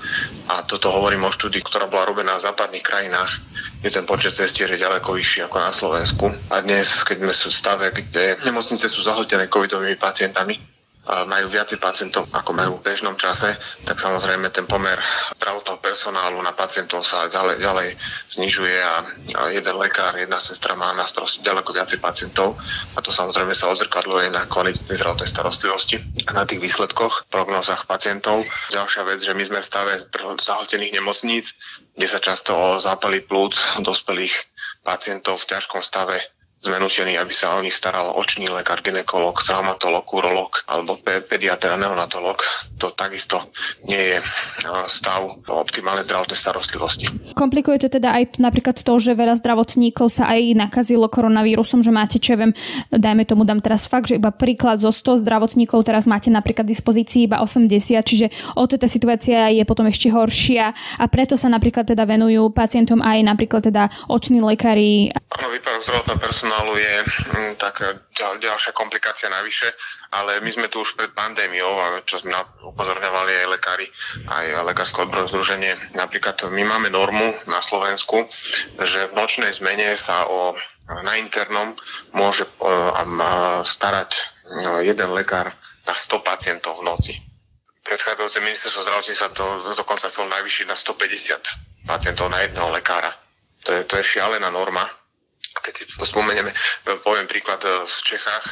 A 0.46 0.62
toto 0.62 0.94
hovorím 0.94 1.26
o 1.26 1.34
štúdii, 1.34 1.60
ktorá 1.66 1.90
bola 1.90 2.06
robená 2.06 2.38
v 2.38 2.46
západných 2.46 2.86
krajinách, 2.86 3.42
kde 3.82 3.90
ten 3.90 4.04
počet 4.06 4.38
cestier 4.38 4.70
je 4.70 4.78
ďaleko 4.78 5.10
vyšší 5.10 5.50
ako 5.50 5.56
na 5.58 5.72
Slovensku. 5.74 6.30
A 6.54 6.62
dnes, 6.62 7.02
keď 7.02 7.16
sme 7.18 7.34
v 7.34 7.50
stave, 7.50 7.86
kde 7.90 8.24
nemocnice 8.46 8.86
sú 8.86 9.02
zahltené 9.02 9.50
covidovými 9.50 9.98
pacientami, 9.98 10.79
majú 11.08 11.48
viacej 11.48 11.80
pacientov, 11.80 12.28
ako 12.28 12.52
majú 12.52 12.72
v 12.76 12.92
bežnom 12.92 13.16
čase, 13.16 13.56
tak 13.88 13.96
samozrejme 13.96 14.52
ten 14.52 14.68
pomer 14.68 15.00
zdravotného 15.40 15.80
personálu 15.80 16.36
na 16.44 16.52
pacientov 16.52 17.02
sa 17.08 17.24
ďalej, 17.26 17.56
ďalej 17.56 17.88
znižuje 18.36 18.76
a 18.84 18.92
jeden 19.48 19.76
lekár, 19.80 20.12
jedna 20.20 20.36
sestra 20.36 20.76
má 20.76 20.92
na 20.92 21.08
starosti 21.08 21.40
ďaleko 21.40 21.72
viacej 21.72 21.98
pacientov 22.04 22.54
a 22.94 22.98
to 23.00 23.08
samozrejme 23.08 23.56
sa 23.56 23.72
odzrkadluje 23.72 24.28
na 24.28 24.44
kvalite 24.44 24.84
zdravotnej 24.84 25.30
starostlivosti 25.32 25.96
a 26.28 26.30
na 26.36 26.44
tých 26.44 26.60
výsledkoch, 26.60 27.32
prognózach 27.32 27.88
pacientov. 27.88 28.44
Ďalšia 28.68 29.02
vec, 29.08 29.24
že 29.24 29.32
my 29.32 29.44
sme 29.48 29.60
v 29.64 29.66
stave 29.66 29.92
zahltených 30.36 31.00
nemocníc, 31.00 31.56
kde 31.96 32.06
sa 32.06 32.20
často 32.20 32.52
o 32.52 32.66
zápaly 32.76 33.24
plúc 33.24 33.56
dospelých 33.80 34.36
pacientov 34.84 35.40
v 35.42 35.48
ťažkom 35.56 35.80
stave 35.80 36.20
sme 36.60 36.76
nutení, 36.76 37.16
aby 37.16 37.32
sa 37.32 37.56
o 37.56 37.64
nich 37.64 37.72
staral 37.72 38.12
očný 38.20 38.52
lekár, 38.52 38.84
ginekolog, 38.84 39.32
traumatolog, 39.40 40.04
urolog 40.12 40.60
alebo 40.68 40.92
pediatr 41.00 41.72
a 41.72 41.80
neonatolog. 41.80 42.36
To 42.76 42.92
takisto 42.92 43.48
nie 43.88 43.96
je 43.96 44.18
stav 44.92 45.40
optimálnej 45.48 46.04
zdravotnej 46.04 46.36
starostlivosti. 46.36 47.08
Komplikuje 47.32 47.80
to 47.80 47.88
teda 47.88 48.12
aj 48.12 48.36
napríklad 48.36 48.76
to, 48.76 48.94
že 49.00 49.16
veľa 49.16 49.40
zdravotníkov 49.40 50.12
sa 50.12 50.28
aj 50.36 50.52
nakazilo 50.52 51.08
koronavírusom, 51.08 51.80
že 51.80 51.88
máte, 51.88 52.20
čo 52.20 52.36
viem, 52.36 52.52
dajme 52.92 53.24
tomu, 53.24 53.48
dám 53.48 53.64
teraz 53.64 53.88
fakt, 53.88 54.12
že 54.12 54.20
iba 54.20 54.28
príklad 54.28 54.76
zo 54.76 54.92
100 54.92 55.24
zdravotníkov 55.24 55.80
teraz 55.80 56.04
máte 56.04 56.28
napríklad 56.28 56.68
dispozícii 56.68 57.24
iba 57.24 57.40
80, 57.40 58.04
čiže 58.04 58.26
o 58.52 58.68
to 58.68 58.76
tá 58.76 58.84
situácia 58.84 59.48
je 59.48 59.64
potom 59.64 59.88
ešte 59.88 60.12
horšia 60.12 60.76
a 61.00 61.04
preto 61.08 61.40
sa 61.40 61.48
napríklad 61.48 61.88
teda 61.88 62.04
venujú 62.04 62.52
pacientom 62.52 63.00
aj 63.00 63.24
napríklad 63.24 63.64
teda 63.64 63.88
oční 64.12 64.44
lekári. 64.44 65.08
Áno, 65.40 65.48
výpadok 65.56 65.80
zdravotného 65.88 66.20
personálu 66.50 66.82
je 66.82 66.94
mm, 67.06 67.52
taká 67.62 67.94
ďal, 68.18 68.42
ďalšia 68.42 68.74
komplikácia 68.74 69.30
navyše, 69.30 69.70
ale 70.10 70.42
my 70.42 70.50
sme 70.50 70.66
tu 70.66 70.82
už 70.82 70.98
pred 70.98 71.14
pandémiou, 71.14 72.02
čo 72.10 72.18
sme 72.18 72.34
upozorňovali 72.74 73.32
aj 73.38 73.46
lekári, 73.54 73.86
aj 74.26 74.66
lekárske 74.66 74.98
odborové 74.98 75.30
združenie. 75.30 75.78
Napríklad 75.94 76.42
my 76.50 76.62
máme 76.66 76.90
normu 76.90 77.30
na 77.46 77.62
Slovensku, 77.62 78.26
že 78.82 79.06
v 79.06 79.14
nočnej 79.14 79.54
zmene 79.54 79.94
sa 79.94 80.26
o, 80.26 80.50
na 81.06 81.14
internom 81.22 81.78
môže 82.18 82.42
o, 82.58 82.66
starať 83.62 84.10
no, 84.66 84.82
jeden 84.82 85.14
lekár 85.14 85.54
na 85.86 85.94
100 85.94 86.18
pacientov 86.26 86.82
v 86.82 86.90
noci. 86.90 87.14
Predchádzajúce 87.86 88.42
ministerstvo 88.42 88.82
zdravotníctva 88.82 89.28
to 89.38 89.46
dokonca 89.78 90.10
chcelo 90.10 90.26
najvyššie 90.34 90.66
na 90.66 90.74
150 90.74 91.86
pacientov 91.86 92.26
na 92.26 92.42
jedného 92.42 92.74
lekára. 92.74 93.14
To 93.70 93.70
je, 93.70 93.86
to 93.86 94.02
je 94.02 94.18
šialená 94.18 94.50
norma 94.50 94.82
keď 95.58 95.72
si 95.74 95.84
spomenieme, 95.90 96.54
poviem 97.02 97.26
príklad 97.26 97.58
e, 97.66 97.82
v 97.82 97.96
Čechách, 98.06 98.44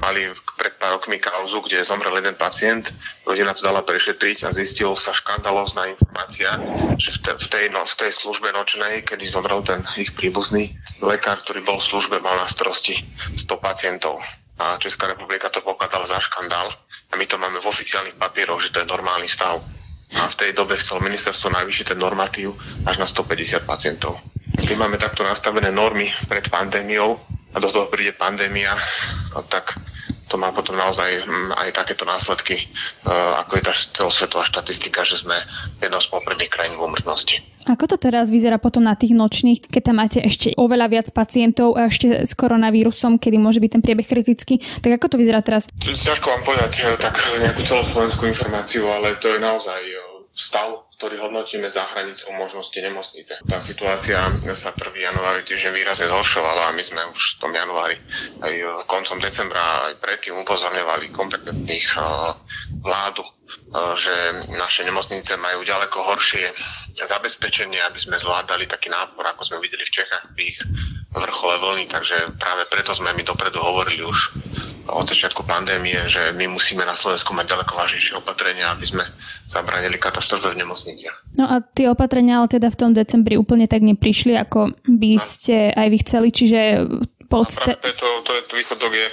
mali 0.00 0.32
pred 0.56 0.72
pár 0.80 0.96
rokmi 0.96 1.20
kauzu, 1.20 1.60
kde 1.60 1.84
zomrel 1.84 2.16
jeden 2.16 2.32
pacient, 2.40 2.88
rodina 3.28 3.52
to 3.52 3.60
dala 3.60 3.84
prešetriť 3.84 4.48
a 4.48 4.54
zistilo 4.56 4.96
sa 4.96 5.12
škandalózna 5.12 5.92
informácia, 5.92 6.56
že 6.96 7.12
v, 7.20 7.46
tej, 7.52 7.64
no, 7.68 7.84
v 7.84 7.94
tej 8.00 8.10
službe 8.16 8.48
nočnej, 8.56 9.04
kedy 9.04 9.28
zomrel 9.28 9.60
ten 9.60 9.84
ich 10.00 10.16
príbuzný, 10.16 10.72
lekár, 11.04 11.36
ktorý 11.44 11.60
bol 11.68 11.76
v 11.76 11.88
službe, 11.92 12.16
mal 12.24 12.40
na 12.40 12.48
starosti 12.48 13.04
100 13.36 13.52
pacientov. 13.60 14.16
A 14.56 14.80
Česká 14.80 15.12
republika 15.12 15.52
to 15.52 15.60
pokladala 15.60 16.08
za 16.08 16.16
škandál 16.16 16.72
a 17.12 17.14
my 17.20 17.28
to 17.28 17.36
máme 17.36 17.60
v 17.60 17.68
oficiálnych 17.68 18.16
papieroch, 18.16 18.64
že 18.64 18.72
to 18.72 18.80
je 18.80 18.88
normálny 18.88 19.28
stav. 19.28 19.60
A 20.16 20.24
v 20.32 20.38
tej 20.38 20.50
dobe 20.56 20.80
chcel 20.80 21.04
ministerstvo 21.04 21.52
najvyšší 21.52 21.92
ten 21.92 21.98
normatív 22.00 22.56
až 22.88 22.96
na 22.96 23.04
150 23.04 23.68
pacientov. 23.68 24.16
Keď 24.56 24.76
máme 24.78 24.96
takto 24.96 25.26
nastavené 25.26 25.68
normy 25.68 26.08
pred 26.30 26.48
pandémiou 26.48 27.18
a 27.52 27.56
do 27.60 27.68
toho 27.68 27.88
príde 27.88 28.16
pandémia, 28.16 28.72
tak 29.52 29.76
to 30.26 30.34
má 30.34 30.50
potom 30.50 30.74
naozaj 30.74 31.22
mm, 31.22 31.54
aj 31.54 31.68
takéto 31.70 32.02
následky, 32.02 32.58
e, 32.58 32.64
ako 33.10 33.52
je 33.56 33.62
tá 33.62 33.72
celosvetová 33.94 34.42
štatistika, 34.42 35.06
že 35.06 35.22
sme 35.22 35.38
jednou 35.78 36.02
z 36.02 36.10
popredných 36.10 36.50
krajín 36.50 36.74
v 36.74 36.82
úmrtnosti. 36.82 37.36
Ako 37.66 37.86
to 37.90 37.96
teraz 37.98 38.30
vyzerá 38.30 38.58
potom 38.58 38.82
na 38.82 38.94
tých 38.98 39.14
nočných, 39.14 39.70
keď 39.70 39.82
tam 39.82 39.96
máte 40.02 40.18
ešte 40.22 40.54
oveľa 40.54 40.86
viac 40.90 41.08
pacientov 41.14 41.74
a 41.78 41.90
ešte 41.90 42.26
s 42.26 42.34
koronavírusom, 42.34 43.18
kedy 43.18 43.38
môže 43.38 43.62
byť 43.62 43.70
ten 43.78 43.82
priebeh 43.82 44.06
kritický, 44.06 44.58
tak 44.58 44.98
ako 44.98 45.14
to 45.14 45.16
vyzerá 45.18 45.42
teraz? 45.42 45.70
Ťažko 45.78 46.26
vám 46.26 46.42
povedať 46.42 46.72
e, 46.82 46.98
tak 46.98 47.14
nejakú 47.38 47.62
celoslovenskú 47.62 48.26
informáciu, 48.26 48.86
ale 48.90 49.14
to 49.22 49.30
je 49.30 49.38
naozaj 49.38 49.82
e, 49.82 49.98
stav 50.34 50.85
ktorý 50.96 51.20
hodnotíme 51.20 51.68
za 51.68 51.84
hranicou 51.92 52.32
možnosti 52.40 52.72
nemocnice. 52.72 53.36
Tá 53.44 53.60
situácia 53.60 54.16
sa 54.56 54.72
1. 54.72 54.96
januári 54.96 55.44
tiež 55.44 55.68
výrazne 55.68 56.08
zhoršovala 56.08 56.72
a 56.72 56.76
my 56.76 56.80
sme 56.80 57.04
už 57.12 57.36
v 57.36 57.40
tom 57.44 57.52
januári 57.52 58.00
aj 58.40 58.52
koncom 58.88 59.20
decembra 59.20 59.92
aj 59.92 60.00
predtým 60.00 60.40
upozorňovali 60.40 61.12
kompetentných 61.12 62.00
vládu, 62.80 63.28
že 64.00 64.14
naše 64.56 64.88
nemocnice 64.88 65.36
majú 65.36 65.60
ďaleko 65.68 66.00
horšie 66.00 66.48
zabezpečenie, 66.96 67.76
aby 67.84 68.00
sme 68.00 68.16
zvládali 68.16 68.64
taký 68.64 68.88
nápor, 68.88 69.28
ako 69.28 69.44
sme 69.44 69.60
videli 69.60 69.84
v 69.84 69.94
Čechách 70.00 70.32
v 70.32 70.48
ich 70.48 70.58
vrchole 71.12 71.60
vlny, 71.60 71.92
takže 71.92 72.40
práve 72.40 72.64
preto 72.72 72.96
sme 72.96 73.12
mi 73.12 73.20
dopredu 73.20 73.60
hovorili 73.60 74.00
už 74.00 74.32
od 74.88 75.06
začiatku 75.06 75.42
pandémie, 75.42 76.06
že 76.06 76.30
my 76.34 76.46
musíme 76.50 76.86
na 76.86 76.94
Slovensku 76.94 77.34
mať 77.34 77.56
ďaleko 77.56 77.72
vážnejšie 77.74 78.14
opatrenia, 78.18 78.70
aby 78.70 78.86
sme 78.86 79.04
zabránili 79.46 79.98
katastrofe 79.98 80.54
v 80.54 80.62
nemocniciach. 80.62 81.38
No 81.38 81.46
a 81.46 81.62
tie 81.62 81.90
opatrenia 81.90 82.42
ale 82.42 82.50
teda 82.50 82.70
v 82.70 82.78
tom 82.78 82.90
decembri 82.94 83.38
úplne 83.38 83.66
tak 83.70 83.82
neprišli, 83.82 84.34
ako 84.38 84.74
by 84.86 85.10
no. 85.18 85.22
ste 85.22 85.70
aj 85.74 85.88
vy 85.90 85.98
chceli, 86.02 86.28
čiže 86.30 86.60
podste... 87.26 87.76
No, 87.76 87.92
to, 87.92 88.08
to, 88.22 88.32
to 88.46 88.52
výsledok 88.56 88.92
je 88.94 89.08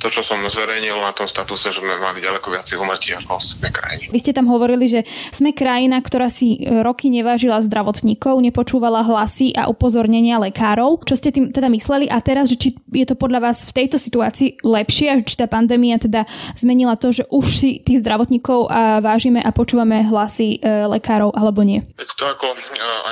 to, 0.00 0.08
čo 0.08 0.24
som 0.24 0.40
zverejnil 0.40 0.96
na 0.98 1.12
tom 1.12 1.28
statuse, 1.28 1.68
že 1.68 1.84
sme 1.84 2.00
mali 2.00 2.24
ďaleko 2.24 2.48
viacej 2.48 2.80
umrtí 2.80 3.12
ako 3.12 3.36
ostatné 3.36 3.68
krajiny. 3.68 4.04
Vy 4.08 4.18
ste 4.18 4.32
tam 4.32 4.48
hovorili, 4.48 4.88
že 4.88 5.04
sme 5.30 5.52
krajina, 5.52 6.00
ktorá 6.00 6.32
si 6.32 6.58
e, 6.58 6.80
roky 6.80 7.12
nevážila 7.12 7.60
zdravotníkov, 7.60 8.40
nepočúvala 8.40 9.04
hlasy 9.04 9.52
a 9.52 9.68
upozornenia 9.68 10.40
lekárov. 10.40 11.04
Čo 11.04 11.14
ste 11.20 11.30
tým 11.30 11.52
teda 11.52 11.68
mysleli? 11.68 12.08
A 12.08 12.18
teraz, 12.24 12.48
že 12.48 12.56
či 12.56 12.68
je 12.90 13.04
to 13.04 13.14
podľa 13.14 13.52
vás 13.52 13.68
v 13.68 13.84
tejto 13.84 14.00
situácii 14.00 14.64
lepšie 14.64 15.06
a 15.12 15.20
či 15.20 15.34
tá 15.36 15.46
pandémia 15.46 16.00
teda 16.00 16.24
zmenila 16.56 16.96
to, 16.96 17.12
že 17.12 17.28
už 17.28 17.46
si 17.52 17.70
tých 17.84 18.00
zdravotníkov 18.00 18.72
vážime 19.04 19.44
a 19.44 19.52
počúvame 19.52 20.02
hlasy 20.08 20.56
e, 20.56 20.88
lekárov 20.88 21.36
alebo 21.36 21.62
nie? 21.62 21.84
To 21.94 22.24
ako 22.26 22.48
e, 22.48 22.58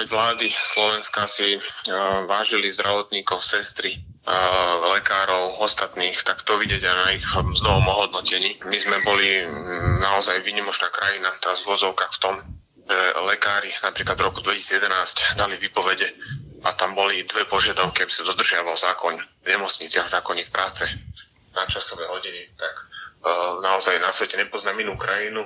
aj 0.00 0.04
vlády 0.08 0.48
Slovenska 0.50 1.28
si 1.28 1.60
vážili 2.26 2.72
zdravotníkov, 2.72 3.42
sestry, 3.44 4.00
lekárov 5.00 5.58
ostatných, 5.64 6.20
tak 6.22 6.44
to 6.44 6.60
vidieť 6.60 6.82
aj 6.84 6.96
na 6.96 7.06
ich 7.16 7.24
mzdovom 7.24 7.88
ohodnotení. 7.88 8.60
My 8.68 8.76
sme 8.76 9.00
boli 9.00 9.42
naozaj 9.98 10.44
výnimočná 10.44 10.92
krajina, 10.92 11.32
teraz 11.40 11.64
v 11.64 11.72
vozovkách 11.72 12.12
v 12.16 12.22
tom, 12.22 12.34
že 12.90 12.98
lekári 13.22 13.70
napríklad 13.80 14.18
v 14.18 14.26
roku 14.26 14.40
2011 14.42 15.38
dali 15.38 15.54
výpovede 15.56 16.10
a 16.66 16.74
tam 16.76 16.92
boli 16.92 17.24
dve 17.24 17.48
požiadavky, 17.48 18.04
aby 18.04 18.12
sa 18.12 18.26
dodržiaval 18.26 18.76
zákon 18.76 19.16
v 19.16 19.46
nemocniciach, 19.46 20.10
zákonník 20.10 20.52
práce 20.52 20.84
na 21.56 21.64
časové 21.64 22.04
hodiny, 22.06 22.52
tak 22.58 22.74
uh, 23.24 23.58
naozaj 23.64 23.96
na 23.98 24.12
svete 24.12 24.36
nepoznám 24.36 24.76
inú 24.84 24.94
krajinu, 25.00 25.40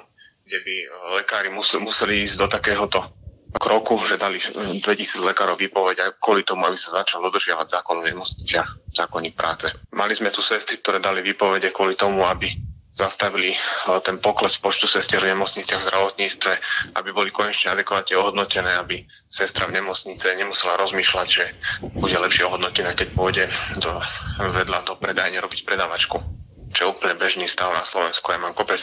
kde 0.45 0.59
by 0.61 0.75
lekári 1.23 1.49
museli 1.55 2.27
ísť 2.27 2.37
do 2.37 2.47
takéhoto 2.51 3.01
kroku, 3.57 3.99
že 4.07 4.19
dali 4.19 4.43
2000 4.43 4.85
lekárov 5.31 5.57
výpoveď 5.59 5.97
aj 6.03 6.11
kvôli 6.19 6.43
tomu, 6.43 6.67
aby 6.67 6.77
sa 6.77 7.03
začal 7.03 7.23
dodržiavať 7.25 7.81
zákon 7.81 8.03
v 8.03 8.11
nemocniciach, 8.13 8.95
zákonník 8.95 9.35
práce. 9.39 9.71
Mali 9.95 10.15
sme 10.15 10.35
tu 10.35 10.43
sestry, 10.43 10.79
ktoré 10.83 10.99
dali 10.99 11.23
výpovede 11.23 11.71
kvôli 11.71 11.95
tomu, 11.95 12.27
aby 12.27 12.51
zastavili 12.95 13.51
ten 14.07 14.23
pokles 14.23 14.55
počtu 14.55 14.87
sestier 14.87 15.19
v 15.19 15.35
nemocniciach 15.35 15.83
v 15.83 15.87
zdravotníctve, 15.91 16.53
aby 16.95 17.11
boli 17.11 17.35
konečne 17.35 17.75
adekvátne 17.75 18.15
ohodnotené, 18.15 18.71
aby 18.79 19.03
sestra 19.27 19.67
v 19.67 19.83
nemocnice 19.83 20.31
nemusela 20.39 20.79
rozmýšľať, 20.79 21.27
že 21.27 21.45
bude 21.91 22.15
lepšie 22.15 22.47
ohodnotená, 22.47 22.95
keď 22.95 23.09
pôjde 23.19 23.45
do, 23.83 23.91
vedľa 24.39 24.87
do 24.87 24.95
predajne 24.95 25.43
robiť 25.43 25.67
predavačku 25.67 26.45
čo 26.75 26.91
je 26.91 26.91
úplne 26.91 27.15
bežný 27.15 27.47
stav 27.47 27.71
na 27.71 27.87
Slovensku. 27.87 28.27
Ja 28.35 28.43
mám 28.43 28.53
kopec 28.59 28.83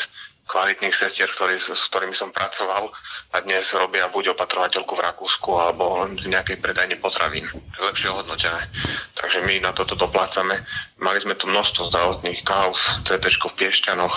kvalitných 0.51 0.91
sestier, 0.91 1.31
ktorý, 1.31 1.55
s 1.55 1.87
ktorými 1.87 2.11
som 2.11 2.35
pracoval 2.35 2.91
a 3.31 3.37
dnes 3.39 3.71
robia 3.71 4.11
buď 4.11 4.35
opatrovateľku 4.35 4.99
v 4.99 5.03
Rakúsku 5.07 5.49
alebo 5.55 6.03
v 6.03 6.27
nejakej 6.27 6.59
predajne 6.59 6.99
potravín. 6.99 7.47
Lepšie 7.79 8.11
ohodnotené. 8.11 8.59
Takže 9.15 9.47
my 9.47 9.63
na 9.63 9.71
toto 9.71 9.95
doplácame. 9.95 10.59
Mali 10.99 11.23
sme 11.23 11.39
tu 11.39 11.47
množstvo 11.47 11.87
zdravotných 11.87 12.43
kaos, 12.43 12.99
CT 13.07 13.23
v 13.31 13.55
Piešťanoch, 13.63 14.15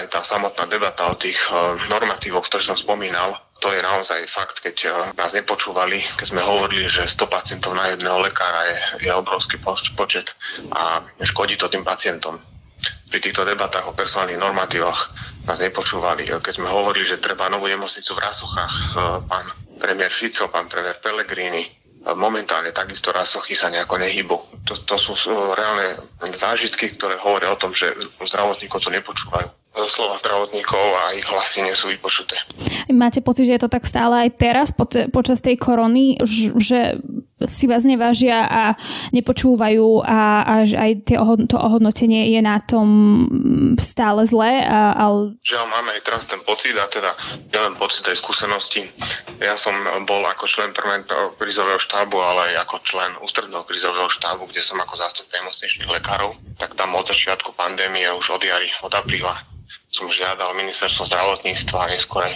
aj 0.00 0.04
tá 0.08 0.24
samotná 0.24 0.64
debata 0.64 1.12
o 1.12 1.14
tých 1.20 1.38
uh, 1.52 1.76
normatívoch, 1.92 2.48
ktoré 2.48 2.64
som 2.64 2.74
spomínal, 2.74 3.36
to 3.60 3.70
je 3.70 3.84
naozaj 3.84 4.24
fakt, 4.26 4.64
keď 4.64 4.76
uh, 4.88 4.92
nás 5.14 5.36
nepočúvali, 5.36 6.00
keď 6.16 6.26
sme 6.32 6.40
hovorili, 6.42 6.88
že 6.88 7.04
100 7.04 7.28
pacientov 7.28 7.76
na 7.76 7.92
jedného 7.92 8.18
lekára 8.24 8.64
je, 8.72 9.06
je 9.06 9.12
obrovský 9.12 9.60
počet 9.94 10.32
a 10.72 11.04
škodí 11.22 11.60
to 11.60 11.68
tým 11.68 11.84
pacientom 11.84 12.40
pri 13.06 13.18
týchto 13.22 13.46
debatách 13.46 13.86
o 13.86 13.96
personálnych 13.96 14.40
normatívoch 14.40 14.98
nás 15.46 15.58
nepočúvali. 15.62 16.26
Keď 16.26 16.54
sme 16.58 16.68
hovorili, 16.68 17.06
že 17.06 17.22
treba 17.22 17.46
novú 17.46 17.70
nemocnicu 17.70 18.12
v 18.12 18.22
Rasochách, 18.22 18.74
e, 18.74 18.84
pán 19.30 19.46
premiér 19.78 20.10
Fico, 20.10 20.50
pán 20.50 20.66
premiér 20.66 20.98
Pellegrini, 20.98 21.62
e, 21.62 21.70
momentálne 22.18 22.74
takisto 22.74 23.14
Rasochy 23.14 23.54
sa 23.54 23.70
nejako 23.70 24.02
nehybu. 24.02 24.36
To, 24.66 24.74
to 24.74 24.96
sú 24.98 25.14
e, 25.14 25.30
reálne 25.54 25.94
zážitky, 26.34 26.90
ktoré 26.98 27.14
hovoria 27.22 27.54
o 27.54 27.60
tom, 27.60 27.70
že 27.70 27.94
zdravotníkov 28.18 28.82
to 28.82 28.90
nepočúvajú 28.90 29.48
slova 29.84 30.16
zdravotníkov 30.16 30.80
a 30.80 31.12
ich 31.12 31.28
hlasy 31.28 31.60
nie 31.60 31.76
sú 31.76 31.92
vypočuté. 31.92 32.40
Máte 32.88 33.20
pocit, 33.20 33.44
že 33.44 33.60
je 33.60 33.62
to 33.68 33.68
tak 33.68 33.84
stále 33.84 34.24
aj 34.24 34.30
teraz 34.40 34.72
po 34.72 34.88
počas 35.12 35.44
tej 35.44 35.60
korony, 35.60 36.16
že 36.56 36.96
si 37.48 37.66
vás 37.66 37.82
nevážia 37.82 38.46
a 38.46 38.62
nepočúvajú 39.10 40.04
a, 40.04 40.44
a 40.44 40.54
aj 40.62 40.92
tie, 41.06 41.18
to 41.48 41.56
ohodnotenie 41.56 42.30
je 42.34 42.40
na 42.42 42.60
tom 42.62 42.88
stále 43.80 44.22
zlé. 44.28 44.62
A, 44.66 44.94
ale... 44.94 45.40
Žiaľ, 45.42 45.64
máme 45.70 45.90
aj 45.96 46.02
teraz 46.04 46.22
ten 46.28 46.40
pocit 46.44 46.76
a 46.76 46.86
teda 46.86 47.10
nielen 47.50 47.74
pocit 47.80 48.06
aj 48.06 48.20
skúsenosti. 48.20 48.84
Ja 49.42 49.58
som 49.58 49.74
bol 50.04 50.22
ako 50.24 50.44
člen 50.48 50.70
permanentného 50.76 51.34
krizového 51.40 51.80
štábu, 51.80 52.16
ale 52.20 52.54
aj 52.54 52.68
ako 52.68 52.76
člen 52.84 53.12
ústredného 53.24 53.64
krizového 53.64 54.08
štábu, 54.12 54.46
kde 54.48 54.62
som 54.62 54.78
ako 54.78 54.94
zástupca 55.00 55.40
nemocničných 55.40 55.90
lekárov. 56.00 56.36
Tak 56.60 56.76
tam 56.76 56.94
od 56.94 57.08
začiatku 57.08 57.56
pandémie 57.56 58.06
už 58.14 58.36
od 58.36 58.42
jary, 58.44 58.68
od 58.84 58.92
apríla 58.92 59.55
som 59.96 60.12
žiadal 60.12 60.52
ministerstvo 60.52 61.08
zdravotníctva 61.08 61.88
a 61.88 61.92
neskôr 61.96 62.28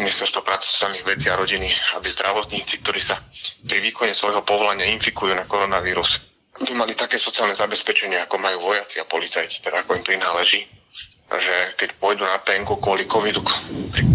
ministerstvo 0.00 0.40
práce 0.40 0.64
sociálnych 0.64 1.04
vecí 1.04 1.28
a 1.28 1.36
rodiny, 1.36 1.68
aby 2.00 2.08
zdravotníci, 2.08 2.80
ktorí 2.80 3.04
sa 3.04 3.20
pri 3.68 3.84
výkone 3.84 4.16
svojho 4.16 4.40
povolania 4.40 4.88
infikujú 4.88 5.36
na 5.36 5.44
koronavírus, 5.44 6.24
by 6.56 6.72
mali 6.72 6.96
také 6.96 7.20
sociálne 7.20 7.52
zabezpečenie, 7.52 8.16
ako 8.24 8.40
majú 8.40 8.72
vojaci 8.72 8.96
a 8.96 9.08
policajti, 9.08 9.60
teda 9.60 9.84
ako 9.84 10.00
im 10.00 10.04
prináleží, 10.08 10.64
že 11.28 11.56
keď 11.76 12.00
pôjdu 12.00 12.24
na 12.24 12.40
penku 12.40 12.80
kvôli 12.80 13.04
covidu, 13.04 13.44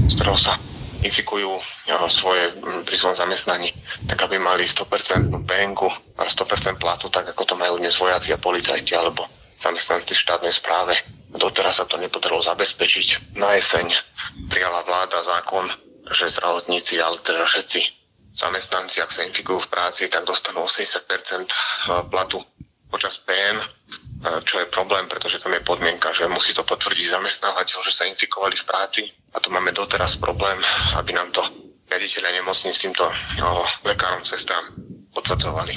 z 0.10 0.13
ktorého 0.18 0.38
sa 0.38 0.58
infikujú 1.06 1.62
svoje 2.10 2.50
pri 2.82 2.96
svojom 2.98 3.22
zamestnaní, 3.22 3.70
tak 4.10 4.25
aby 4.25 4.42
mali 4.42 4.66
100% 4.66 5.30
penku 5.46 5.86
a 6.18 6.25
100% 6.25 6.82
platu, 6.82 7.13
tak 7.13 7.30
ako 7.30 7.46
to 7.46 7.54
majú 7.54 7.77
dnes 7.77 7.94
vojaci 7.94 8.34
a 8.34 8.42
policajti 8.42 8.98
alebo 8.98 9.30
zamestnanci 9.62 10.18
v 10.18 10.24
štátnej 10.25 10.54
správe. 10.54 10.98
Doteraz 11.28 11.84
sa 11.84 11.86
to 11.86 12.00
nepodarilo 12.00 12.40
zabezpečiť. 12.40 13.38
Na 13.40 13.56
jeseň 13.60 13.92
prijala 14.48 14.84
vláda 14.88 15.20
zákon, 15.28 15.68
že 16.08 16.32
zdravotníci, 16.32 17.04
ale 17.04 17.20
teda 17.20 17.44
všetci 17.44 17.82
zamestnanci, 18.38 19.02
ak 19.02 19.12
sa 19.12 19.26
infikujú 19.26 19.66
v 19.66 19.72
práci, 19.72 20.08
tak 20.08 20.24
dostanú 20.24 20.70
80% 20.70 21.50
eh, 21.50 21.52
platu 22.08 22.40
počas 22.88 23.18
PN, 23.26 23.58
eh, 23.60 23.68
čo 24.46 24.62
je 24.62 24.72
problém, 24.72 25.10
pretože 25.10 25.42
tam 25.42 25.52
je 25.52 25.66
podmienka, 25.66 26.14
že 26.14 26.30
musí 26.30 26.54
to 26.54 26.64
potvrdiť 26.64 27.18
zamestnávateľ, 27.18 27.78
že 27.82 27.92
sa 27.92 28.08
infikovali 28.08 28.56
v 28.56 28.68
práci. 28.70 29.02
A 29.36 29.42
tu 29.44 29.52
máme 29.52 29.74
doteraz 29.76 30.16
problém, 30.16 30.62
aby 30.96 31.12
nám 31.12 31.34
to 31.34 31.44
riaditeľia 31.92 32.40
nemocníc 32.40 32.80
týmto 32.80 33.04
no, 33.42 33.66
lekárom, 33.84 34.24
sestrám 34.24 34.88
potvrdzovali. 35.18 35.74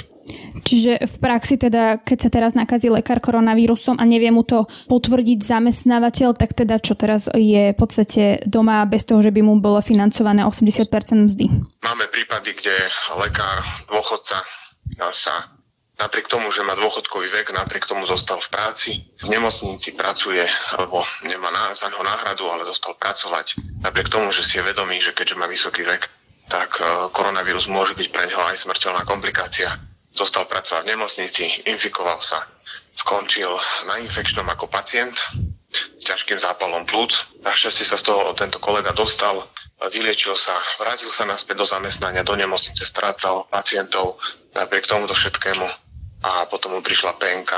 Čiže 0.61 1.01
v 1.01 1.15
praxi 1.17 1.57
teda, 1.57 1.97
keď 2.05 2.17
sa 2.21 2.29
teraz 2.29 2.51
nakazí 2.53 2.93
lekár 2.93 3.17
koronavírusom 3.17 3.97
a 3.97 4.05
nevie 4.05 4.29
mu 4.29 4.45
to 4.45 4.69
potvrdiť 4.87 5.41
zamestnávateľ, 5.41 6.37
tak 6.37 6.53
teda 6.53 6.77
čo 6.77 6.93
teraz 6.93 7.25
je 7.33 7.73
v 7.73 7.77
podstate 7.77 8.45
doma 8.45 8.85
bez 8.85 9.09
toho, 9.09 9.25
že 9.25 9.33
by 9.33 9.41
mu 9.41 9.57
bolo 9.57 9.81
financované 9.81 10.45
80% 10.45 10.85
mzdy? 11.27 11.45
Máme 11.81 12.05
prípady, 12.13 12.53
kde 12.53 12.75
lekár, 13.17 13.65
dôchodca 13.89 14.45
sa 15.11 15.35
napriek 16.01 16.25
tomu, 16.25 16.49
že 16.49 16.65
má 16.65 16.73
dôchodkový 16.73 17.29
vek, 17.29 17.53
napriek 17.53 17.85
tomu 17.85 18.09
zostal 18.09 18.41
v 18.41 18.49
práci. 18.49 18.91
V 19.21 19.29
nemocnici 19.29 19.93
pracuje, 19.93 20.41
alebo 20.73 21.05
nemá 21.21 21.53
na, 21.53 21.77
za 21.77 21.85
neho 21.93 22.01
náhradu, 22.01 22.49
ale 22.49 22.65
zostal 22.65 22.97
pracovať. 22.97 23.61
Napriek 23.85 24.09
tomu, 24.09 24.33
že 24.33 24.41
si 24.41 24.57
je 24.57 24.65
vedomý, 24.65 24.97
že 24.97 25.13
keďže 25.13 25.37
má 25.37 25.45
vysoký 25.45 25.85
vek, 25.85 26.20
tak 26.51 26.83
e, 26.83 27.07
koronavírus 27.15 27.71
môže 27.71 27.95
byť 27.95 28.07
pre 28.11 28.27
neho 28.27 28.43
aj 28.51 28.67
smrteľná 28.67 29.07
komplikácia 29.07 29.71
zostal 30.11 30.43
pracovať 30.43 30.83
v 30.83 30.91
nemocnici, 30.91 31.43
infikoval 31.63 32.19
sa, 32.19 32.43
skončil 32.91 33.47
na 33.87 34.03
infekčnom 34.03 34.43
ako 34.43 34.67
pacient 34.67 35.15
s 35.71 36.03
ťažkým 36.03 36.35
zápalom 36.35 36.83
plúc. 36.83 37.15
Našťastie 37.47 37.87
sa 37.87 37.95
z 37.95 38.11
toho 38.11 38.35
tento 38.35 38.59
kolega 38.59 38.91
dostal, 38.91 39.47
vyliečil 39.79 40.35
sa, 40.35 40.51
vrátil 40.75 41.07
sa 41.15 41.23
naspäť 41.23 41.63
do 41.63 41.65
zamestnania, 41.65 42.27
do 42.27 42.35
nemocnice, 42.35 42.83
strácal 42.83 43.47
pacientov 43.47 44.19
napriek 44.51 44.83
tomuto 44.83 45.15
všetkému 45.15 45.63
a 46.21 46.45
potom 46.51 46.75
mu 46.77 46.85
prišla 46.85 47.17
PNK 47.17 47.51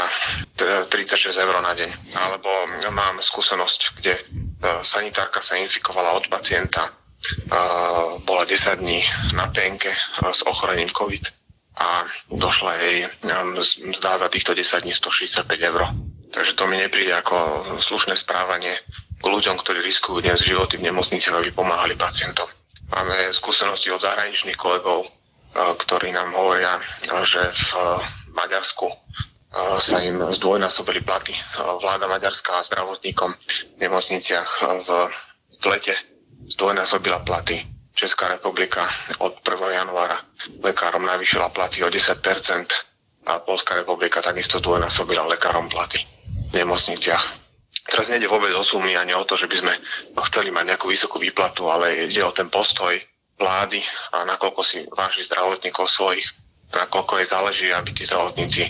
36 0.88 1.36
eur 1.36 1.56
na 1.60 1.74
deň. 1.74 1.90
Alebo 2.16 2.50
mám 2.94 3.20
skúsenosť, 3.20 3.80
kde 4.00 4.14
e, 4.16 4.22
sanitárka 4.88 5.44
sa 5.44 5.60
infikovala 5.60 6.16
od 6.16 6.32
pacienta, 6.32 6.88
bola 8.26 8.44
10 8.46 8.80
dní 8.80 9.04
na 9.36 9.48
PNK 9.48 9.86
e, 9.86 9.96
s 10.34 10.42
ochorením 10.48 10.90
COVID 10.90 11.24
a 11.74 12.06
došla 12.30 12.74
jej 12.74 12.98
um, 13.06 13.58
zdá 13.98 14.18
za 14.18 14.30
týchto 14.30 14.54
10 14.54 14.84
dní 14.84 14.94
165 14.94 15.62
eur. 15.62 15.82
Takže 16.34 16.54
to 16.54 16.68
mi 16.68 16.78
nepríde 16.78 17.14
ako 17.14 17.66
slušné 17.82 18.18
správanie 18.18 18.78
k 19.22 19.26
ľuďom, 19.26 19.58
ktorí 19.58 19.82
riskujú 19.82 20.22
dnes 20.22 20.46
životy 20.46 20.78
v 20.78 20.90
nemocniciach, 20.90 21.34
aby 21.34 21.50
pomáhali 21.50 21.98
pacientom. 21.98 22.46
Máme 22.94 23.34
skúsenosti 23.34 23.90
od 23.90 24.06
zahraničných 24.06 24.58
kolegov, 24.58 25.10
uh, 25.10 25.74
ktorí 25.82 26.14
nám 26.14 26.30
hovoria, 26.38 26.78
že 27.26 27.42
v 27.42 27.66
uh, 27.74 27.98
Maďarsku 28.38 28.86
uh, 28.86 28.98
sa 29.82 29.98
im 30.04 30.22
zdvojnásobili 30.22 31.02
platy. 31.02 31.34
Vláda 31.82 32.06
maďarská 32.06 32.62
a 32.62 32.68
zdravotníkom 32.70 33.34
v 33.34 33.80
nemocniciach 33.82 34.52
v 34.86 34.90
lete 35.66 36.13
zdvojnásobila 36.48 37.24
platy 37.24 37.64
Česká 37.94 38.28
republika 38.28 38.90
od 39.22 39.38
1. 39.46 39.70
januára 39.70 40.18
lekárom 40.66 41.06
navýšila 41.06 41.54
platy 41.54 41.86
o 41.86 41.90
10% 41.94 42.18
a 43.30 43.40
Polská 43.40 43.78
republika 43.78 44.22
takisto 44.22 44.60
dvojnásobila 44.60 45.30
lekárom 45.30 45.70
platy 45.70 46.02
v 46.52 46.54
nemocniciach. 46.58 47.24
Teraz 47.84 48.10
nejde 48.10 48.32
vôbec 48.32 48.50
o 48.58 48.64
sumy 48.66 48.98
ani 48.98 49.14
o 49.14 49.24
to, 49.28 49.38
že 49.38 49.46
by 49.46 49.56
sme 49.62 49.74
chceli 50.32 50.50
mať 50.50 50.74
nejakú 50.74 50.90
vysokú 50.90 51.22
výplatu, 51.22 51.70
ale 51.70 52.10
ide 52.10 52.24
o 52.26 52.34
ten 52.34 52.50
postoj 52.50 52.98
vlády 53.38 53.84
a 54.18 54.26
nakoľko 54.26 54.62
si 54.66 54.82
váži 54.98 55.22
zdravotníkov 55.28 55.86
svojich, 55.86 56.26
nakoľko 56.74 57.22
jej 57.22 57.28
záleží, 57.30 57.68
aby 57.70 57.92
tí 57.94 58.10
zdravotníci, 58.10 58.64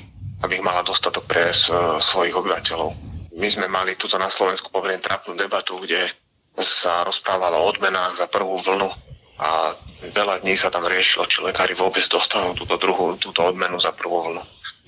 aby 0.43 0.59
ich 0.59 0.65
mala 0.65 0.83
dostatok 0.83 1.23
pre 1.23 1.55
svojich 2.03 2.35
obyvateľov. 2.35 2.91
My 3.39 3.47
sme 3.49 3.71
mali 3.71 3.95
tuto 3.95 4.19
na 4.19 4.27
Slovensku 4.29 4.69
pomerne 4.69 5.01
trapnú 5.01 5.33
debatu, 5.39 5.79
kde 5.79 6.11
sa 6.61 7.01
rozprávalo 7.07 7.57
o 7.57 7.69
odmenách 7.69 8.21
za 8.21 8.27
prvú 8.29 8.61
vlnu 8.61 8.89
a 9.41 9.73
veľa 10.13 10.45
dní 10.45 10.53
sa 10.53 10.69
tam 10.69 10.85
riešilo, 10.85 11.25
či 11.25 11.41
lekári 11.41 11.73
vôbec 11.73 12.05
dostanú 12.05 12.53
túto 12.53 12.77
druhú, 12.77 13.17
túto 13.17 13.41
odmenu 13.41 13.81
za 13.81 13.89
prvú 13.89 14.21
vlnu. 14.29 14.43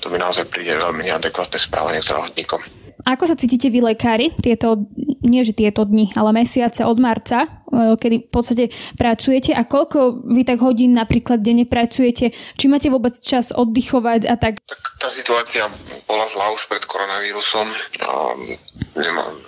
To 0.06 0.14
mi 0.14 0.22
naozaj 0.22 0.46
príde 0.52 0.78
veľmi 0.78 1.08
neadekvátne 1.10 1.58
správanie 1.58 2.06
zdravotníkom. 2.06 2.62
Ako 3.06 3.30
sa 3.30 3.38
cítite 3.38 3.70
vy 3.70 3.86
lekári 3.86 4.34
tieto, 4.42 4.90
nie 5.22 5.46
že 5.46 5.54
tieto 5.54 5.86
dni, 5.86 6.10
ale 6.18 6.42
mesiace 6.42 6.82
od 6.82 6.98
marca, 6.98 7.46
e, 7.46 7.94
kedy 7.94 8.26
v 8.26 8.30
podstate 8.34 8.66
pracujete 8.98 9.54
a 9.54 9.62
koľko 9.62 10.26
vy 10.26 10.42
tak 10.42 10.58
hodín 10.66 10.98
napríklad 10.98 11.38
denne 11.38 11.70
pracujete? 11.70 12.34
Či 12.34 12.66
máte 12.66 12.90
vôbec 12.90 13.14
čas 13.22 13.54
oddychovať 13.54 14.26
a 14.26 14.34
tak? 14.42 14.58
Tak 14.66 14.80
tá 14.98 15.10
situácia 15.14 15.70
bola 16.10 16.26
zlá 16.34 16.50
už 16.50 16.66
pred 16.66 16.82
koronavírusom. 16.82 17.70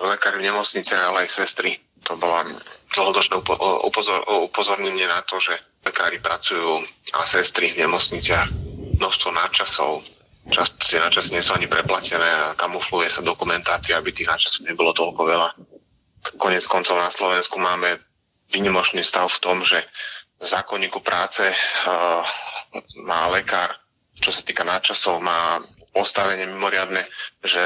Lekári 0.05 0.38
v 0.38 0.47
nemocnice, 0.53 0.93
ale 0.93 1.25
aj 1.25 1.33
sestry. 1.33 1.87
To 2.07 2.15
bola 2.15 2.47
dlhodočné 2.95 3.35
upozor, 3.83 4.23
upozornenie 4.47 5.05
na 5.05 5.19
to, 5.27 5.43
že 5.43 5.59
lekári 5.83 6.23
pracujú 6.23 6.79
a 7.13 7.27
sestry 7.27 7.75
v 7.75 7.83
nemocniciach 7.83 8.47
množstvo 8.97 9.29
nadčasov, 9.35 10.01
Často 10.47 10.79
tie 10.87 11.03
načasy 11.03 11.35
nie 11.35 11.43
sú 11.43 11.51
ani 11.51 11.67
preplatené 11.67 12.23
a 12.23 12.55
kamufluje 12.55 13.11
sa 13.11 13.19
dokumentácia, 13.19 13.99
aby 13.99 14.15
tých 14.15 14.31
načasov 14.31 14.63
nebolo 14.63 14.95
toľko 14.95 15.21
veľa. 15.27 15.49
Konec 16.39 16.63
koncov 16.71 16.95
na 16.95 17.11
Slovensku 17.11 17.59
máme 17.59 17.99
vynimočný 18.55 19.03
stav 19.03 19.27
v 19.27 19.43
tom, 19.43 19.57
že 19.67 19.83
v 20.39 20.45
zákonníku 20.47 21.03
práce 21.03 21.43
uh, 21.43 22.23
má 23.03 23.27
lekár, 23.27 23.75
čo 24.23 24.31
sa 24.31 24.39
týka 24.39 24.63
nadčasov, 24.63 25.19
má 25.19 25.59
postavenie 25.97 26.45
mimoriadne, 26.45 27.01
že 27.41 27.59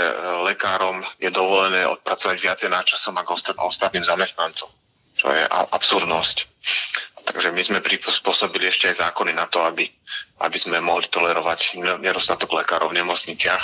lekárom 0.48 1.04
je 1.20 1.28
dovolené 1.28 1.84
odpracovať 1.84 2.40
viacej 2.40 2.70
nadčasom 2.72 3.12
ako 3.20 3.60
ostatným 3.68 4.08
zamestnancom, 4.08 4.72
čo 5.20 5.28
je 5.36 5.44
absurdnosť. 5.52 6.48
Takže 7.22 7.52
my 7.52 7.62
sme 7.62 7.80
prispôsobili 7.84 8.72
ešte 8.72 8.88
aj 8.88 9.04
zákony 9.04 9.36
na 9.36 9.46
to, 9.52 9.60
aby, 9.68 9.84
aby 10.48 10.58
sme 10.58 10.80
mohli 10.80 11.12
tolerovať 11.12 11.78
nedostatok 12.00 12.56
lekárov 12.56 12.96
v 12.96 13.04
nemocniciach. 13.04 13.64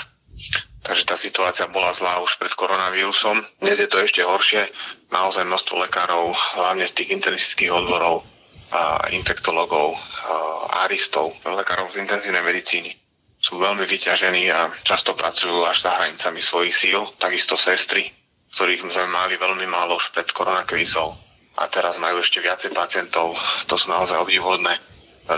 Takže 0.86 1.04
tá 1.10 1.16
situácia 1.18 1.66
bola 1.66 1.92
zlá 1.96 2.22
už 2.22 2.38
pred 2.38 2.54
koronavírusom. 2.54 3.42
Dnes 3.64 3.82
je 3.82 3.90
to 3.90 3.98
ešte 4.04 4.22
horšie. 4.22 4.70
Naozaj 5.10 5.48
množstvo 5.50 5.84
lekárov, 5.90 6.36
hlavne 6.60 6.86
z 6.86 7.02
tých 7.02 7.10
internistických 7.18 7.74
odborov, 7.74 8.22
a 8.68 9.08
infektologov, 9.16 9.96
a 9.96 10.86
aristov, 10.86 11.34
lekárov 11.48 11.88
z 11.92 12.04
intenzívnej 12.04 12.44
medicíny 12.44 13.07
sú 13.48 13.64
veľmi 13.64 13.88
vyťažení 13.88 14.52
a 14.52 14.68
často 14.84 15.16
pracujú 15.16 15.64
až 15.64 15.88
za 15.88 15.96
hranicami 15.96 16.44
svojich 16.44 16.76
síl, 16.76 17.00
takisto 17.16 17.56
sestry, 17.56 18.12
ktorých 18.52 18.84
sme 18.92 19.08
mali 19.08 19.40
veľmi 19.40 19.64
málo 19.72 19.96
už 19.96 20.12
pred 20.12 20.28
koronakrízou 20.36 21.16
a 21.56 21.64
teraz 21.72 21.96
majú 21.96 22.20
ešte 22.20 22.44
viacej 22.44 22.76
pacientov. 22.76 23.40
To 23.72 23.80
sú 23.80 23.88
naozaj 23.88 24.20
obdivodné 24.20 24.76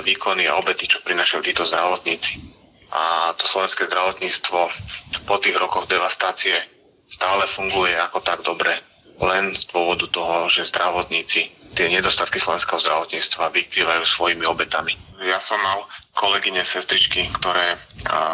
výkony 0.01 0.49
a 0.49 0.57
obety, 0.57 0.89
čo 0.89 1.05
prinašajú 1.05 1.41
títo 1.45 1.69
zdravotníci. 1.69 2.41
A 2.97 3.29
to 3.37 3.45
slovenské 3.45 3.85
zdravotníctvo 3.85 4.59
po 5.29 5.35
tých 5.37 5.53
rokoch 5.61 5.85
devastácie 5.85 6.57
stále 7.05 7.45
funguje 7.45 7.93
ako 7.93 8.25
tak 8.25 8.41
dobre, 8.41 8.73
len 9.21 9.53
z 9.53 9.69
dôvodu 9.69 10.09
toho, 10.09 10.49
že 10.49 10.65
zdravotníci 10.65 11.45
tie 11.77 11.85
nedostatky 11.85 12.41
slovenského 12.41 12.81
zdravotníctva 12.81 13.53
vykrývajú 13.53 14.01
svojimi 14.01 14.49
obetami. 14.49 14.97
Ja 15.21 15.37
som 15.37 15.61
mal 15.61 15.85
kolegyne, 16.19 16.67
sestričky, 16.67 17.31
ktoré 17.39 17.79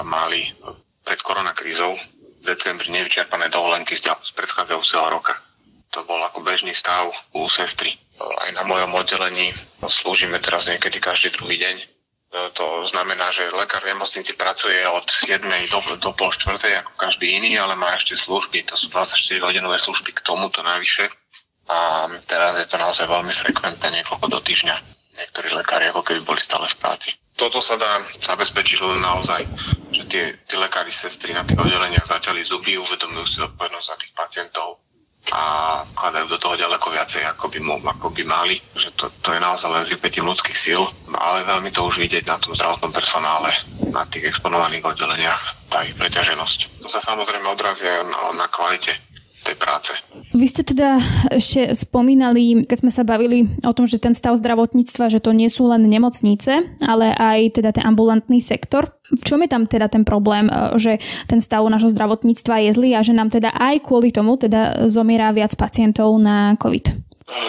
mali 0.02 0.50
pred 1.06 1.22
koronakrízou 1.22 1.94
v 1.94 2.44
decembri 2.44 2.90
nevyčerpané 2.90 3.54
dovolenky 3.54 3.94
z 3.94 4.10
predchádzajúceho 4.34 5.06
roka 5.14 5.38
to 5.96 6.04
bol 6.04 6.20
ako 6.20 6.44
bežný 6.44 6.76
stav 6.76 7.08
u 7.32 7.48
sestry. 7.48 7.96
Aj 8.20 8.52
na 8.52 8.68
mojom 8.68 8.92
oddelení 9.00 9.56
slúžime 9.88 10.44
teraz 10.44 10.68
niekedy 10.68 11.00
každý 11.00 11.32
druhý 11.32 11.56
deň. 11.56 11.76
To 12.60 12.84
znamená, 12.84 13.32
že 13.32 13.48
lekár 13.56 13.80
v 13.80 13.96
nemocnici 13.96 14.36
pracuje 14.36 14.84
od 14.84 15.08
7. 15.08 15.40
do, 15.72 15.80
do 16.04 16.12
pol 16.12 16.36
4. 16.36 16.60
ako 16.84 16.92
každý 17.00 17.32
iný, 17.32 17.56
ale 17.56 17.80
má 17.80 17.96
ešte 17.96 18.20
služby. 18.20 18.68
To 18.68 18.76
sú 18.76 18.92
24 18.92 19.40
hodinové 19.40 19.80
služby 19.80 20.12
k 20.12 20.20
tomuto 20.20 20.60
najvyššie. 20.60 21.08
A 21.72 22.12
teraz 22.28 22.60
je 22.60 22.68
to 22.68 22.76
naozaj 22.76 23.08
veľmi 23.08 23.32
frekventné, 23.32 23.88
niekoľko 24.04 24.28
do 24.28 24.40
týždňa. 24.44 24.76
Niektorí 25.16 25.48
lekári 25.56 25.96
ako 25.96 26.04
keby 26.04 26.28
boli 26.28 26.44
stále 26.44 26.68
v 26.68 26.76
práci. 26.76 27.16
Toto 27.36 27.60
sa 27.60 27.76
dá 27.76 28.00
zabezpečiť 28.24 28.80
len 28.80 29.04
naozaj, 29.04 29.44
že 29.92 30.04
tie, 30.08 30.24
tie 30.48 30.58
lekári, 30.60 30.92
sestry 30.92 31.36
na 31.36 31.44
tých 31.44 31.60
oddeleniach 31.60 32.08
začali 32.08 32.44
zuby, 32.48 32.80
uvedomujú 32.80 33.26
si 33.28 33.40
odpovednosť 33.44 33.88
za 33.88 33.96
tých 34.00 34.14
pacientov, 34.16 34.80
a 35.34 35.82
kladajú 35.98 36.30
do 36.30 36.38
toho 36.38 36.54
ďaleko 36.54 36.86
viacej, 36.94 37.26
ako 37.26 37.50
by, 37.50 37.58
ako 37.98 38.08
by 38.14 38.24
mali. 38.30 38.62
Že 38.78 38.90
to, 38.94 39.06
to 39.26 39.30
je 39.34 39.42
naozaj 39.42 39.70
len 39.74 39.90
vypetím 39.90 40.30
ľudských 40.30 40.54
síl, 40.54 40.86
ale 41.18 41.48
veľmi 41.50 41.74
to 41.74 41.82
už 41.82 41.98
vidieť 41.98 42.30
na 42.30 42.38
tom 42.38 42.54
zdravotnom 42.54 42.94
personále, 42.94 43.50
na 43.90 44.06
tých 44.06 44.30
exponovaných 44.30 44.86
oddeleniach, 44.86 45.42
tá 45.74 45.82
ich 45.82 45.98
preťaženosť. 45.98 46.86
To 46.86 46.88
sa 46.94 47.02
samozrejme 47.02 47.48
odrazia 47.50 48.06
na, 48.06 48.38
na 48.38 48.46
kvalite 48.46 48.94
tej 49.46 49.58
práce. 49.62 49.94
Vy 50.34 50.46
ste 50.50 50.66
teda 50.66 50.98
ešte 51.30 51.78
spomínali, 51.78 52.66
keď 52.66 52.78
sme 52.82 52.92
sa 52.92 53.06
bavili 53.06 53.46
o 53.62 53.72
tom, 53.78 53.86
že 53.86 54.02
ten 54.02 54.18
stav 54.18 54.34
zdravotníctva, 54.42 55.14
že 55.14 55.22
to 55.22 55.32
nie 55.32 55.48
sú 55.48 55.70
len 55.70 55.86
nemocnice, 55.86 56.82
ale 56.82 57.14
aj 57.14 57.62
teda 57.62 57.70
ten 57.78 57.86
ambulantný 57.86 58.42
sektor. 58.42 58.90
V 59.14 59.22
čom 59.22 59.46
je 59.46 59.50
tam 59.54 59.70
teda 59.70 59.86
ten 59.86 60.02
problém, 60.02 60.50
e, 60.50 60.82
že 60.82 60.98
ten 61.30 61.38
stav 61.40 61.62
nášho 61.70 61.94
zdravotníctva 61.94 62.66
je 62.66 62.72
zlý 62.74 62.90
a 62.98 63.06
že 63.06 63.14
nám 63.14 63.30
teda 63.30 63.54
aj 63.54 63.86
kvôli 63.86 64.10
tomu 64.10 64.36
teda 64.42 64.90
zomiera 64.90 65.30
viac 65.30 65.54
pacientov 65.54 66.18
na 66.18 66.58
COVID? 66.58 67.06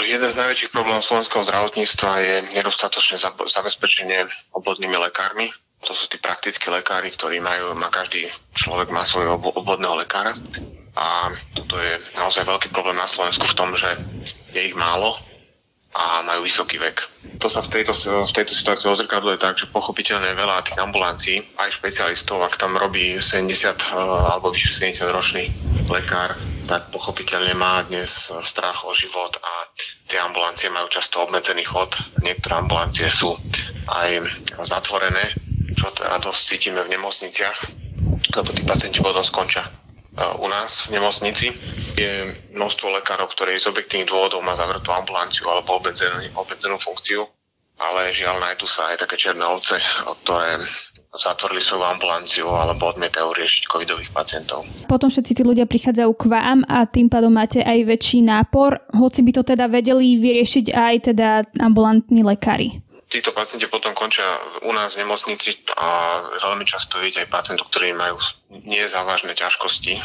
Jeden 0.09 0.28
z 0.32 0.37
najväčších 0.40 0.72
problémov 0.72 1.04
slovenského 1.04 1.44
zdravotníctva 1.44 2.11
je 2.24 2.35
nedostatočné 2.56 3.20
zabezpečenie 3.52 4.24
obvodnými 4.56 4.96
lekármi. 4.96 5.52
To 5.85 5.92
sú 5.92 6.09
tí 6.09 6.16
praktickí 6.16 6.72
lekári, 6.72 7.12
ktorí 7.12 7.44
majú, 7.44 7.76
má 7.76 7.92
každý 7.92 8.24
človek 8.56 8.88
má 8.88 9.04
svojho 9.04 9.37
obvodného 9.37 10.00
lekára 10.00 10.32
a 10.96 11.28
toto 11.52 11.76
je 11.76 12.00
naozaj 12.16 12.48
veľký 12.48 12.68
problém 12.72 12.96
na 12.96 13.04
Slovensku 13.04 13.44
v 13.44 13.56
tom, 13.56 13.76
že 13.76 13.92
je 14.56 14.72
ich 14.72 14.76
málo 14.76 15.20
a 15.96 16.20
majú 16.24 16.44
vysoký 16.44 16.76
vek. 16.76 17.00
To 17.40 17.48
sa 17.48 17.64
v 17.64 17.72
tejto, 17.72 17.92
v 18.24 18.32
tejto 18.32 18.52
situácii 18.52 18.88
odzrkadluje 18.88 19.40
tak, 19.40 19.56
že 19.56 19.68
pochopiteľne 19.72 20.37
veľa 20.37 20.64
tých 20.64 20.80
ambulancií, 20.80 21.37
aj 21.56 21.80
špecialistov, 21.80 22.44
ak 22.44 22.61
tam 22.61 22.76
robí 22.76 23.16
70 23.20 23.48
eh, 23.48 24.32
alebo 24.32 24.52
vyššie 24.52 24.92
70 24.92 25.16
ročný 25.16 25.44
lekár, 25.88 26.37
tak 26.68 26.90
pochopiteľne 26.92 27.54
má 27.56 27.85
dnes 27.87 28.32
strach 28.44 28.85
o 28.85 28.92
život 28.92 29.37
a 29.40 29.52
tie 30.11 30.18
ambulancie 30.18 30.68
majú 30.68 30.88
často 30.90 31.22
obmedzený 31.24 31.64
chod. 31.64 31.92
Niektoré 32.20 32.59
ambulancie 32.59 33.09
sú 33.09 33.32
aj 33.88 34.26
zatvorené, 34.66 35.32
čo 35.76 35.92
teda 35.94 36.18
dosť 36.18 36.40
cítime 36.42 36.82
v 36.82 36.92
nemocniciach, 36.98 37.59
lebo 38.37 38.50
tí 38.50 38.66
pacienti 38.66 38.98
potom 38.98 39.22
skončia 39.22 39.64
u 40.16 40.46
nás 40.48 40.88
v 40.88 40.96
nemocnici. 40.96 41.46
Je 41.96 42.33
množstvo 42.57 42.92
lekárov, 43.00 43.29
ktoré 43.33 43.57
z 43.61 43.68
objektívnych 43.68 44.09
dôvodov 44.09 44.40
má 44.44 44.57
zavretú 44.57 44.92
ambulanciu 44.92 45.48
alebo 45.48 45.76
obmedzenú, 45.81 46.24
obmedzenú 46.37 46.76
funkciu, 46.81 47.24
ale 47.76 48.12
žiaľ 48.16 48.40
nájdú 48.40 48.64
sa 48.64 48.92
aj 48.92 49.05
také 49.05 49.16
černé 49.20 49.44
ovce, 49.44 49.76
ktoré 50.24 50.61
zatvorili 51.16 51.64
svoju 51.64 51.85
ambulanciu 51.85 52.44
alebo 52.52 52.92
odmietajú 52.92 53.33
riešiť 53.33 53.62
covidových 53.72 54.12
pacientov. 54.12 54.68
Potom 54.85 55.09
všetci 55.09 55.33
tí 55.33 55.42
ľudia 55.44 55.64
prichádzajú 55.64 56.12
k 56.12 56.24
vám 56.29 56.61
a 56.68 56.85
tým 56.85 57.09
pádom 57.09 57.33
máte 57.33 57.64
aj 57.64 57.88
väčší 57.88 58.20
nápor, 58.20 58.85
hoci 58.92 59.24
by 59.24 59.33
to 59.33 59.42
teda 59.44 59.64
vedeli 59.72 60.20
vyriešiť 60.20 60.66
aj 60.76 60.94
teda 61.12 61.29
ambulantní 61.57 62.20
lekári 62.20 62.85
títo 63.07 63.31
pacienti 63.31 63.71
potom 63.71 63.95
končia 63.95 64.27
u 64.66 64.71
nás 64.75 64.95
v 64.95 65.07
nemocnici 65.07 65.62
a 65.79 66.21
veľmi 66.42 66.66
často 66.66 66.99
vidieť 66.99 67.27
aj 67.27 67.33
pacientov, 67.33 67.71
ktorí 67.71 67.95
majú 67.95 68.19
nezávažné 68.66 69.38
ťažkosti, 69.38 69.99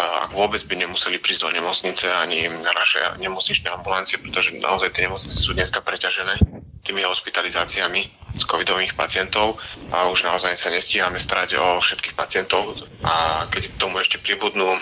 ak 0.00 0.32
vôbec 0.32 0.62
by 0.64 0.74
nemuseli 0.86 1.18
prísť 1.18 1.44
do 1.44 1.50
nemocnice 1.50 2.06
ani 2.08 2.48
na 2.48 2.72
naše 2.72 3.02
nemocničné 3.20 3.68
ambulancie, 3.74 4.16
pretože 4.22 4.56
naozaj 4.56 4.94
tie 4.94 5.10
nemocnice 5.10 5.36
sú 5.36 5.52
dneska 5.52 5.82
preťažené 5.82 6.40
tými 6.80 7.04
hospitalizáciami 7.04 8.08
z 8.40 8.44
covidových 8.48 8.96
pacientov 8.96 9.60
a 9.92 10.08
už 10.08 10.24
naozaj 10.24 10.56
sa 10.56 10.72
nestíhame 10.72 11.20
starať 11.20 11.60
o 11.60 11.82
všetkých 11.82 12.16
pacientov. 12.16 12.72
A 13.04 13.44
keď 13.52 13.68
k 13.68 13.78
tomu 13.82 14.00
ešte 14.00 14.16
pribudnú 14.16 14.78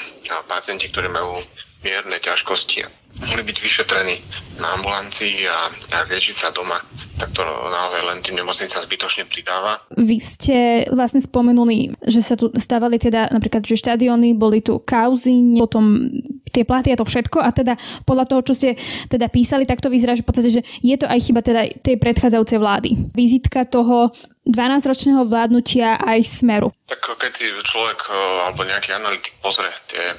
pacienti, 0.47 0.87
ktorí 0.87 1.11
majú 1.11 1.42
mierne 1.84 2.18
ťažkosti 2.18 3.08
mohli 3.18 3.42
byť 3.42 3.58
vyšetrení 3.58 4.16
na 4.62 4.78
ambulancii 4.78 5.46
a, 5.46 5.70
a 5.70 5.96
liečiť 6.06 6.36
sa 6.38 6.50
doma, 6.54 6.78
tak 7.18 7.34
to 7.34 7.42
naozaj 7.46 8.02
len 8.06 8.18
tým 8.22 8.38
nemocnica 8.38 8.78
zbytočne 8.78 9.26
pridáva. 9.26 9.82
Vy 9.98 10.18
ste 10.22 10.58
vlastne 10.90 11.22
spomenuli, 11.22 11.98
že 12.06 12.22
sa 12.22 12.38
tu 12.38 12.50
stávali 12.54 12.98
teda 12.98 13.30
napríklad, 13.34 13.66
že 13.66 13.78
štadióny, 13.78 14.38
boli 14.38 14.62
tu 14.62 14.78
kauzy, 14.82 15.58
potom 15.58 16.10
tie 16.50 16.62
platy 16.62 16.94
a 16.94 16.98
to 16.98 17.06
všetko 17.06 17.42
a 17.42 17.50
teda 17.50 17.74
podľa 18.06 18.24
toho, 18.26 18.40
čo 18.46 18.54
ste 18.54 18.70
teda 19.10 19.26
písali, 19.30 19.66
tak 19.66 19.82
to 19.82 19.90
vyzerá, 19.90 20.14
že 20.14 20.22
v 20.22 20.28
podstate, 20.28 20.50
že 20.50 20.62
je 20.82 20.96
to 20.98 21.06
aj 21.06 21.18
chyba 21.22 21.40
teda 21.42 21.62
tej 21.82 21.98
predchádzajúcej 21.98 22.58
vlády. 22.58 22.90
Vizitka 23.14 23.66
toho 23.66 24.10
12-ročného 24.48 25.28
vládnutia 25.28 26.00
aj 26.00 26.24
smeru. 26.24 26.72
Tak 26.88 27.04
keď 27.20 27.32
si 27.36 27.52
človek 27.52 28.00
e, 28.08 28.16
alebo 28.48 28.64
nejaký 28.64 28.96
analytik 28.96 29.36
pozrie 29.44 29.68
tie 29.92 30.16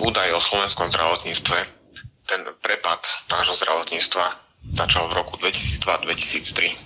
údaje 0.00 0.34
o 0.34 0.40
slovenskom 0.40 0.88
zdravotníctve, 0.88 1.58
ten 2.28 2.40
prepad 2.60 3.00
nášho 3.32 3.56
zdravotníctva 3.56 4.24
začal 4.72 5.08
v 5.08 5.16
roku 5.16 5.40
2002-2003. 5.40 6.76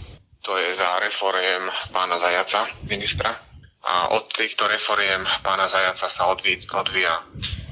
To 0.42 0.58
je 0.58 0.74
za 0.74 0.98
reforiem 1.02 1.62
pána 1.94 2.18
Zajaca, 2.18 2.66
ministra. 2.86 3.30
A 3.82 4.14
od 4.14 4.30
týchto 4.30 4.70
reforiem 4.70 5.26
pána 5.42 5.66
Zajaca 5.66 6.06
sa 6.06 6.30
odvíja, 6.30 7.18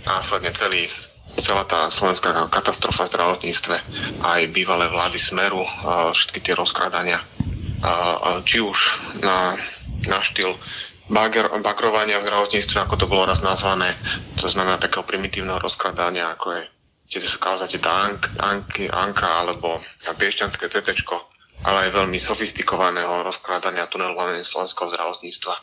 následne 0.02 0.50
celý 0.50 0.90
celá 1.38 1.62
tá 1.62 1.86
slovenská 1.86 2.50
katastrofa 2.50 3.06
v 3.06 3.12
zdravotníctve, 3.14 3.76
aj 4.26 4.40
bývalé 4.50 4.90
vlády 4.90 5.18
Smeru, 5.22 5.62
všetky 6.10 6.42
tie 6.42 6.54
rozkradania, 6.58 7.22
či 8.42 8.58
už 8.58 8.78
na, 9.22 9.54
na 10.10 10.18
štýl 10.26 10.58
bager, 11.10 11.50
bagrovania 11.60 12.22
v 12.22 12.30
zdravotníctve, 12.30 12.78
ako 12.86 12.94
to 12.96 13.06
bolo 13.10 13.28
raz 13.28 13.42
nazvané, 13.42 13.98
to 14.38 14.46
znamená 14.46 14.78
takého 14.78 15.02
primitívneho 15.02 15.58
rozkradania, 15.58 16.32
ako 16.32 16.56
je 16.56 16.62
či 17.10 17.18
sa 17.18 17.42
kauza 17.42 17.66
tá 17.66 18.06
Ank, 18.06 18.22
Anky, 18.38 18.86
Anka 18.86 19.26
alebo 19.26 19.82
Piešťanské 20.06 20.70
CT, 20.70 20.94
ale 21.66 21.90
aj 21.90 21.90
veľmi 21.90 22.22
sofistikovaného 22.22 23.26
rozkladania 23.26 23.90
tunelovania 23.90 24.46
slovenského 24.46 24.94
zdravotníctva. 24.94 25.54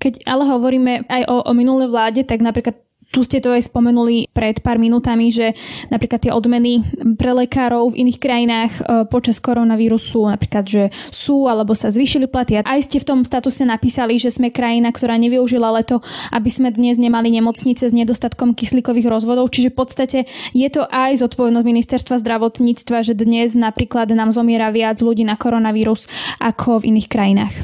Keď 0.00 0.24
ale 0.24 0.48
hovoríme 0.48 1.04
aj 1.04 1.22
o, 1.28 1.44
o 1.44 1.52
minulej 1.52 1.92
vláde, 1.92 2.24
tak 2.24 2.40
napríklad 2.40 2.80
tu 3.14 3.22
ste 3.22 3.38
to 3.38 3.54
aj 3.54 3.70
spomenuli 3.70 4.26
pred 4.34 4.58
pár 4.58 4.82
minútami, 4.82 5.30
že 5.30 5.54
napríklad 5.86 6.18
tie 6.26 6.32
odmeny 6.34 6.82
pre 7.14 7.30
lekárov 7.30 7.94
v 7.94 8.02
iných 8.02 8.18
krajinách 8.18 8.72
e, 8.74 8.82
počas 9.06 9.38
koronavírusu 9.38 10.26
napríklad, 10.26 10.66
že 10.66 10.82
sú 11.14 11.46
alebo 11.46 11.78
sa 11.78 11.94
zvýšili 11.94 12.26
platy. 12.26 12.58
Aj 12.58 12.80
ste 12.82 12.98
v 12.98 13.06
tom 13.06 13.22
statuse 13.22 13.62
napísali, 13.62 14.18
že 14.18 14.34
sme 14.34 14.50
krajina, 14.50 14.90
ktorá 14.90 15.14
nevyužila 15.14 15.70
leto, 15.70 16.02
aby 16.34 16.50
sme 16.50 16.74
dnes 16.74 16.98
nemali 16.98 17.30
nemocnice 17.30 17.86
s 17.86 17.94
nedostatkom 17.94 18.58
kyslíkových 18.58 19.06
rozvodov. 19.06 19.54
Čiže 19.54 19.70
v 19.70 19.76
podstate 19.78 20.18
je 20.50 20.68
to 20.74 20.82
aj 20.90 21.22
zodpovednosť 21.22 21.66
ministerstva 21.70 22.18
zdravotníctva, 22.18 23.06
že 23.06 23.14
dnes 23.14 23.54
napríklad 23.54 24.10
nám 24.10 24.34
zomiera 24.34 24.74
viac 24.74 24.98
ľudí 24.98 25.22
na 25.22 25.38
koronavírus 25.38 26.10
ako 26.42 26.82
v 26.82 26.90
iných 26.90 27.06
krajinách. 27.06 27.54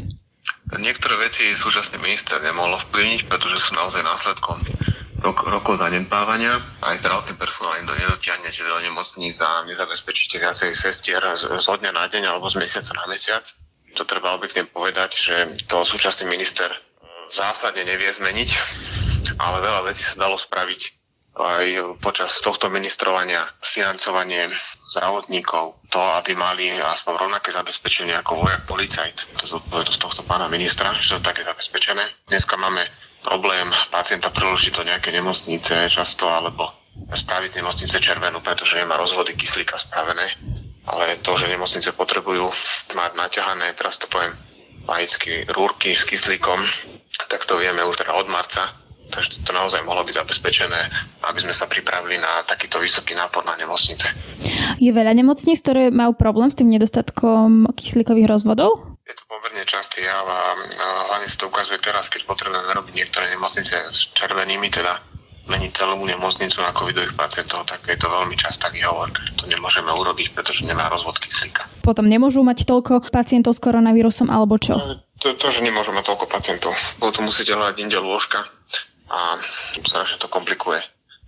Niektoré 0.70 1.18
veci 1.18 1.50
súčasný 1.58 1.98
minister 1.98 2.38
nemohol 2.38 2.78
vplyvniť, 2.78 3.26
pretože 3.26 3.58
sú 3.58 3.74
naozaj 3.74 4.06
následkom 4.06 4.62
rok, 5.20 5.44
rokov 5.46 5.78
zanedbávania. 5.78 6.58
Aj 6.80 6.96
zdravotný 6.96 7.36
personál 7.36 7.78
im 7.80 7.86
do 7.86 7.94
nedotiahnete 7.94 8.64
do 8.64 8.80
nemocníc 8.80 9.36
a 9.44 9.64
nezabezpečíte 9.68 10.40
viacej 10.40 10.72
sestier 10.72 11.20
z, 11.36 11.46
z 11.60 11.66
dňa 11.68 11.92
na 11.92 12.04
deň 12.08 12.32
alebo 12.32 12.48
z 12.48 12.60
mesiaca 12.60 12.92
na 12.96 13.06
mesiac. 13.06 13.44
To 13.94 14.02
treba 14.08 14.34
objektívne 14.34 14.70
povedať, 14.72 15.10
že 15.18 15.36
to 15.68 15.84
súčasný 15.84 16.26
minister 16.30 16.70
v 17.30 17.32
zásade 17.34 17.78
nevie 17.84 18.10
zmeniť, 18.10 18.50
ale 19.38 19.62
veľa 19.62 19.86
vecí 19.86 20.02
sa 20.02 20.18
dalo 20.18 20.34
spraviť 20.34 20.98
aj 21.30 21.66
počas 22.02 22.42
tohto 22.42 22.66
ministrovania 22.66 23.46
financovanie 23.62 24.50
zdravotníkov, 24.90 25.78
to, 25.86 26.02
aby 26.18 26.34
mali 26.34 26.74
aspoň 26.74 27.14
rovnaké 27.22 27.54
zabezpečenie 27.54 28.18
ako 28.18 28.42
vojak 28.42 28.66
policajt. 28.66 29.30
To 29.38 29.42
je 29.46 29.52
zodpovednosť 29.54 30.00
tohto 30.02 30.22
pána 30.26 30.50
ministra, 30.50 30.90
že 30.98 31.22
to 31.22 31.30
je 31.30 31.46
zabezpečené. 31.46 32.02
Dneska 32.26 32.58
máme 32.58 32.82
problém 33.20 33.68
pacienta 33.92 34.32
preložiť 34.32 34.72
do 34.74 34.86
nejakej 34.86 35.20
nemocnice 35.20 35.88
často 35.92 36.28
alebo 36.28 36.72
spraviť 37.10 37.50
z 37.50 37.58
nemocnice 37.62 37.96
červenú, 38.00 38.40
pretože 38.42 38.76
nemá 38.76 38.96
rozvody 38.96 39.36
kyslíka 39.36 39.78
spravené. 39.78 40.36
Ale 40.88 41.20
to, 41.20 41.36
že 41.36 41.46
nemocnice 41.46 41.92
potrebujú 41.92 42.50
mať 42.96 43.10
naťahané, 43.14 43.76
teraz 43.76 44.00
to 44.00 44.10
poviem 44.10 44.34
laicky, 44.88 45.44
rúrky 45.52 45.94
s 45.94 46.08
kyslíkom, 46.08 46.64
tak 47.28 47.44
to 47.46 47.60
vieme 47.60 47.84
už 47.84 48.00
teda 48.00 48.16
od 48.16 48.26
marca. 48.26 48.74
Takže 49.10 49.42
to 49.42 49.50
naozaj 49.50 49.82
mohlo 49.82 50.06
byť 50.06 50.22
zabezpečené, 50.22 50.80
aby 51.26 51.38
sme 51.42 51.50
sa 51.50 51.66
pripravili 51.66 52.22
na 52.22 52.46
takýto 52.46 52.78
vysoký 52.78 53.18
nápor 53.18 53.42
na 53.42 53.58
nemocnice. 53.58 54.06
Je 54.78 54.90
veľa 54.94 55.18
nemocníc, 55.18 55.58
ktoré 55.66 55.90
majú 55.90 56.14
problém 56.14 56.46
s 56.46 56.58
tým 56.58 56.70
nedostatkom 56.70 57.74
kyslíkových 57.74 58.30
rozvodov? 58.30 58.89
Je 59.10 59.18
to 59.18 59.26
pomerne 59.26 59.66
častý 59.66 60.06
jav 60.06 60.22
a 60.22 60.54
hlavne 61.10 61.26
sa 61.26 61.42
to 61.42 61.50
ukazuje 61.50 61.82
teraz, 61.82 62.06
keď 62.06 62.30
potrebujeme 62.30 62.70
robiť 62.70 62.94
niektoré 62.94 63.26
nemocnice 63.34 63.90
s 63.90 64.14
červenými, 64.14 64.70
teda 64.70 65.02
meniť 65.50 65.70
celú 65.74 65.98
nemocnicu 66.06 66.62
na 66.62 66.70
covidových 66.70 67.18
pacientov, 67.18 67.66
tak 67.66 67.82
je 67.90 67.98
to 67.98 68.06
veľmi 68.06 68.38
častá 68.38 68.70
výhovorka, 68.70 69.18
že 69.26 69.34
to 69.34 69.50
nemôžeme 69.50 69.90
urobiť, 69.90 70.30
pretože 70.30 70.62
nemá 70.62 70.86
rozvod 70.86 71.18
kyslíka. 71.18 71.66
Potom 71.82 72.06
nemôžu 72.06 72.46
mať 72.46 72.62
toľko 72.62 73.10
pacientov 73.10 73.58
s 73.58 73.58
koronavírusom 73.58 74.30
alebo 74.30 74.62
čo? 74.62 74.78
To, 75.26 75.34
to 75.34 75.46
že 75.50 75.66
nemôžu 75.66 75.90
mať 75.90 76.06
toľko 76.06 76.30
pacientov. 76.30 76.70
To 77.02 77.20
musíte 77.26 77.50
hľadať 77.50 77.82
inde 77.82 77.98
lôžka 77.98 78.46
a 79.10 79.42
strašne 79.90 80.22
to 80.22 80.30
komplikuje 80.30 80.78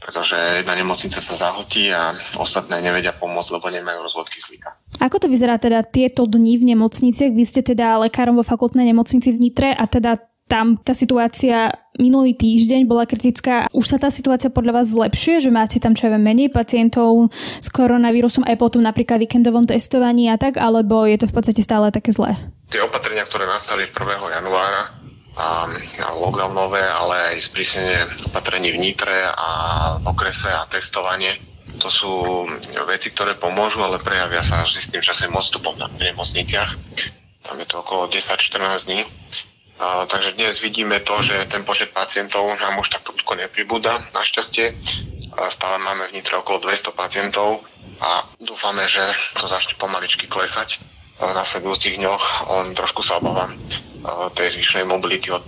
pretože 0.02 0.34
jedna 0.34 0.74
nemocnica 0.74 1.22
sa 1.22 1.34
zahltí 1.38 1.88
a 1.94 2.12
ostatné 2.36 2.82
nevedia 2.82 3.14
pomôcť, 3.14 3.54
lebo 3.54 3.70
nemajú 3.70 3.98
rozvod 4.02 4.28
kyslíka. 4.28 4.74
Ako 4.98 5.22
to 5.22 5.26
vyzerá 5.30 5.56
teda 5.56 5.86
tieto 5.86 6.26
dni 6.26 6.58
v 6.58 6.74
nemocniciach? 6.74 7.32
Vy 7.32 7.44
ste 7.46 7.62
teda 7.62 8.02
lekárom 8.02 8.36
vo 8.36 8.44
fakultnej 8.44 8.84
nemocnici 8.84 9.30
v 9.30 9.40
Nitre 9.48 9.70
a 9.72 9.86
teda 9.86 10.18
tam 10.50 10.76
tá 10.76 10.92
situácia 10.92 11.72
minulý 11.96 12.36
týždeň 12.36 12.84
bola 12.84 13.08
kritická. 13.08 13.72
Už 13.72 13.88
sa 13.88 13.96
tá 13.96 14.12
situácia 14.12 14.52
podľa 14.52 14.84
vás 14.84 14.92
zlepšuje, 14.92 15.48
že 15.48 15.50
máte 15.54 15.80
tam 15.80 15.96
čo 15.96 16.12
aj 16.12 16.20
menej 16.20 16.52
pacientov 16.52 17.32
s 17.32 17.72
koronavírusom 17.72 18.44
aj 18.44 18.60
potom 18.60 18.84
napríklad 18.84 19.16
víkendovom 19.16 19.64
testovaní 19.64 20.28
a 20.28 20.36
tak, 20.36 20.60
alebo 20.60 21.08
je 21.08 21.24
to 21.24 21.26
v 21.30 21.34
podstate 21.40 21.64
stále 21.64 21.88
také 21.88 22.12
zlé? 22.12 22.36
Tie 22.68 22.84
opatrenia, 22.84 23.24
ktoré 23.24 23.48
nastali 23.48 23.88
1. 23.88 23.96
januára, 24.28 24.92
a, 25.36 25.64
lockdownové, 26.12 26.82
ale 26.84 27.36
aj 27.36 27.48
sprísnenie 27.48 28.04
opatrení 28.28 28.72
v 28.72 28.80
Nitre 28.80 29.32
a 29.32 29.48
v 30.00 30.04
okrese 30.04 30.52
a 30.52 30.68
testovanie. 30.68 31.40
To 31.80 31.88
sú 31.88 32.12
veci, 32.84 33.08
ktoré 33.10 33.34
pomôžu, 33.34 33.80
ale 33.80 34.02
prejavia 34.02 34.44
sa 34.44 34.62
až 34.62 34.76
s 34.76 34.92
tým 34.92 35.00
časovým 35.00 35.34
odstupom 35.34 35.72
na 35.80 35.88
nemocniciach. 35.88 36.70
Tam 37.42 37.56
je 37.58 37.66
to 37.66 37.80
okolo 37.80 38.06
10-14 38.12 38.86
dní. 38.86 39.02
A, 39.82 40.06
takže 40.06 40.36
dnes 40.36 40.60
vidíme 40.62 41.00
to, 41.00 41.18
že 41.24 41.48
ten 41.50 41.64
počet 41.64 41.90
pacientov 41.90 42.46
nám 42.60 42.78
už 42.78 42.92
tak 42.92 43.02
prudko 43.02 43.34
nepribúda, 43.34 43.98
našťastie. 44.14 44.76
A 45.32 45.48
stále 45.48 45.80
máme 45.80 46.12
v 46.12 46.20
Nitre 46.20 46.36
okolo 46.38 46.60
200 46.60 46.92
pacientov 46.92 47.64
a 48.04 48.20
dúfame, 48.36 48.84
že 48.84 49.02
to 49.40 49.48
začne 49.48 49.74
pomaličky 49.80 50.28
klesať 50.28 50.76
v 51.18 51.30
nasledujúcich 51.32 51.98
dňoch. 51.98 52.52
On 52.52 52.68
trošku 52.76 53.00
sa 53.00 53.16
obávam 53.16 53.56
tej 54.34 54.58
zvyšnej 54.58 54.84
mobility 54.84 55.30
od 55.30 55.46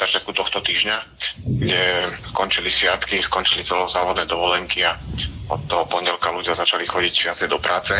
začiatku 0.00 0.32
tohto 0.32 0.64
týždňa, 0.64 0.96
kde 1.44 2.08
skončili 2.32 2.72
sviatky, 2.72 3.20
skončili 3.20 3.60
celozávodné 3.60 4.24
dovolenky 4.24 4.84
a 4.84 4.96
od 5.52 5.60
toho 5.68 5.84
pondelka 5.84 6.32
ľudia 6.32 6.56
začali 6.56 6.88
chodiť 6.88 7.14
viacej 7.28 7.48
do 7.52 7.60
práce. 7.60 7.92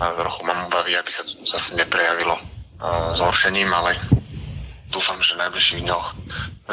A 0.00 0.04
trochu 0.18 0.42
mám 0.42 0.66
obavy, 0.66 0.98
aby 0.98 1.10
sa 1.12 1.22
to 1.22 1.38
zase 1.46 1.78
neprejavilo 1.78 2.34
zhoršením, 3.14 3.70
ale 3.70 3.94
dúfam, 4.90 5.20
že 5.22 5.36
v 5.38 5.42
najbližších 5.46 5.84
dňoch 5.86 6.06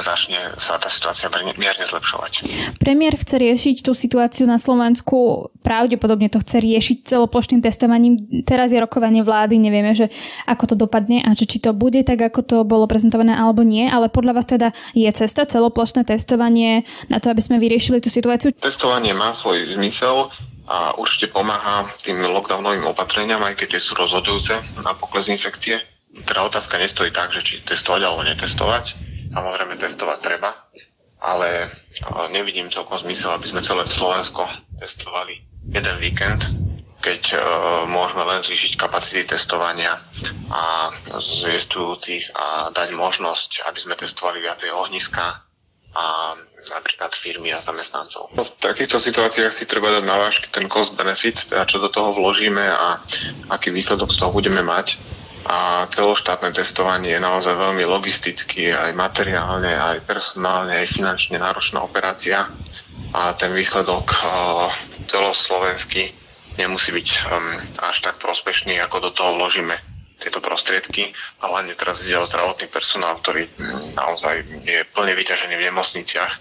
začne 0.02 0.40
sa 0.58 0.78
tá 0.78 0.90
situácia 0.90 1.30
mierne 1.58 1.86
zlepšovať. 1.86 2.46
Premiér 2.78 3.18
chce 3.18 3.36
riešiť 3.38 3.76
tú 3.86 3.92
situáciu 3.98 4.46
na 4.46 4.62
Slovensku, 4.62 5.50
pravdepodobne 5.62 6.30
to 6.30 6.40
chce 6.42 6.62
riešiť 6.62 6.98
celoplošným 7.08 7.62
testovaním. 7.62 8.18
Teraz 8.44 8.72
je 8.72 8.80
rokovanie 8.80 9.22
vlády, 9.26 9.60
nevieme, 9.60 9.94
že 9.98 10.10
ako 10.46 10.74
to 10.74 10.76
dopadne 10.78 11.24
a 11.26 11.34
že 11.34 11.50
či 11.50 11.58
to 11.60 11.74
bude 11.74 12.00
tak, 12.06 12.20
ako 12.22 12.42
to 12.44 12.58
bolo 12.64 12.88
prezentované 12.88 13.36
alebo 13.36 13.66
nie, 13.66 13.88
ale 13.88 14.12
podľa 14.12 14.34
vás 14.38 14.48
teda 14.48 14.72
je 14.94 15.10
cesta 15.12 15.46
celoplošné 15.48 16.08
testovanie 16.08 16.88
na 17.12 17.18
to, 17.22 17.30
aby 17.32 17.42
sme 17.44 17.62
vyriešili 17.62 18.00
tú 18.00 18.10
situáciu? 18.12 18.54
Testovanie 18.56 19.14
má 19.14 19.34
svoj 19.34 19.78
zmysel 19.78 20.30
a 20.68 20.92
určite 21.00 21.32
pomáha 21.32 21.88
tým 22.04 22.20
lockdownovým 22.20 22.84
opatreniam, 22.92 23.40
aj 23.40 23.56
keď 23.56 23.80
sú 23.80 23.96
rozhodujúce 23.96 24.60
na 24.84 24.92
pokles 24.92 25.32
infekcie. 25.32 25.80
Teda 26.28 26.44
otázka 26.44 26.76
nestojí 26.76 27.14
tak, 27.14 27.32
že 27.32 27.46
či 27.46 27.56
testovať 27.64 28.02
alebo 28.04 28.28
netestovať 28.28 29.07
Samozrejme 29.28 29.76
testovať 29.76 30.20
treba, 30.24 30.50
ale 31.22 31.68
nevidím 32.32 32.72
celkom 32.72 33.00
zmysel, 33.02 33.36
aby 33.36 33.48
sme 33.50 33.66
celé 33.66 33.84
Slovensko 33.90 34.46
testovali 34.78 35.42
jeden 35.74 35.96
víkend, 36.00 36.46
keď 37.02 37.22
uh, 37.34 37.42
môžeme 37.86 38.24
len 38.26 38.42
zvýšiť 38.42 38.80
kapacity 38.80 39.28
testovania 39.28 40.00
a 40.50 40.90
zviestujúcich 41.20 42.34
a 42.34 42.74
dať 42.74 42.96
možnosť, 42.96 43.68
aby 43.70 43.80
sme 43.80 44.00
testovali 44.00 44.42
viacej 44.42 44.72
ohniska 44.74 45.44
a 45.98 46.36
napríklad 46.68 47.16
firmy 47.16 47.50
a 47.56 47.64
zamestnancov. 47.64 48.30
V 48.36 48.44
takýchto 48.60 49.02
situáciách 49.02 49.54
si 49.56 49.66
treba 49.66 49.90
dať 49.90 50.04
na 50.04 50.20
vážky 50.20 50.52
ten 50.52 50.68
cost 50.70 50.94
benefit, 50.94 51.40
teda 51.48 51.66
čo 51.66 51.82
do 51.82 51.90
toho 51.90 52.14
vložíme 52.14 52.62
a 52.62 53.02
aký 53.50 53.72
výsledok 53.72 54.12
z 54.14 54.20
toho 54.22 54.32
budeme 54.36 54.62
mať 54.62 55.00
a 55.48 55.88
celoštátne 55.88 56.52
testovanie 56.52 57.16
je 57.16 57.24
naozaj 57.24 57.56
veľmi 57.56 57.88
logisticky, 57.88 58.76
aj 58.76 58.92
materiálne, 58.92 59.72
aj 59.72 60.04
personálne, 60.04 60.84
aj 60.84 60.92
finančne 60.92 61.40
náročná 61.40 61.80
operácia 61.80 62.52
a 63.16 63.32
ten 63.40 63.56
výsledok 63.56 64.06
uh, 64.12 64.68
celoslovenský 65.08 66.12
nemusí 66.60 66.92
byť 66.92 67.08
až 67.80 67.98
tak 68.04 68.20
prospešný, 68.20 68.82
ako 68.82 69.08
do 69.08 69.12
toho 69.16 69.38
vložíme 69.40 69.78
tieto 70.18 70.42
prostriedky 70.42 71.14
a 71.46 71.54
hlavne 71.54 71.78
teraz 71.78 72.02
ide 72.02 72.18
o 72.18 72.26
zdravotný 72.26 72.66
personál, 72.74 73.22
ktorý 73.22 73.46
naozaj 73.94 74.66
je 74.66 74.82
plne 74.90 75.14
vyťažený 75.14 75.54
v 75.54 75.68
nemocniciach, 75.70 76.34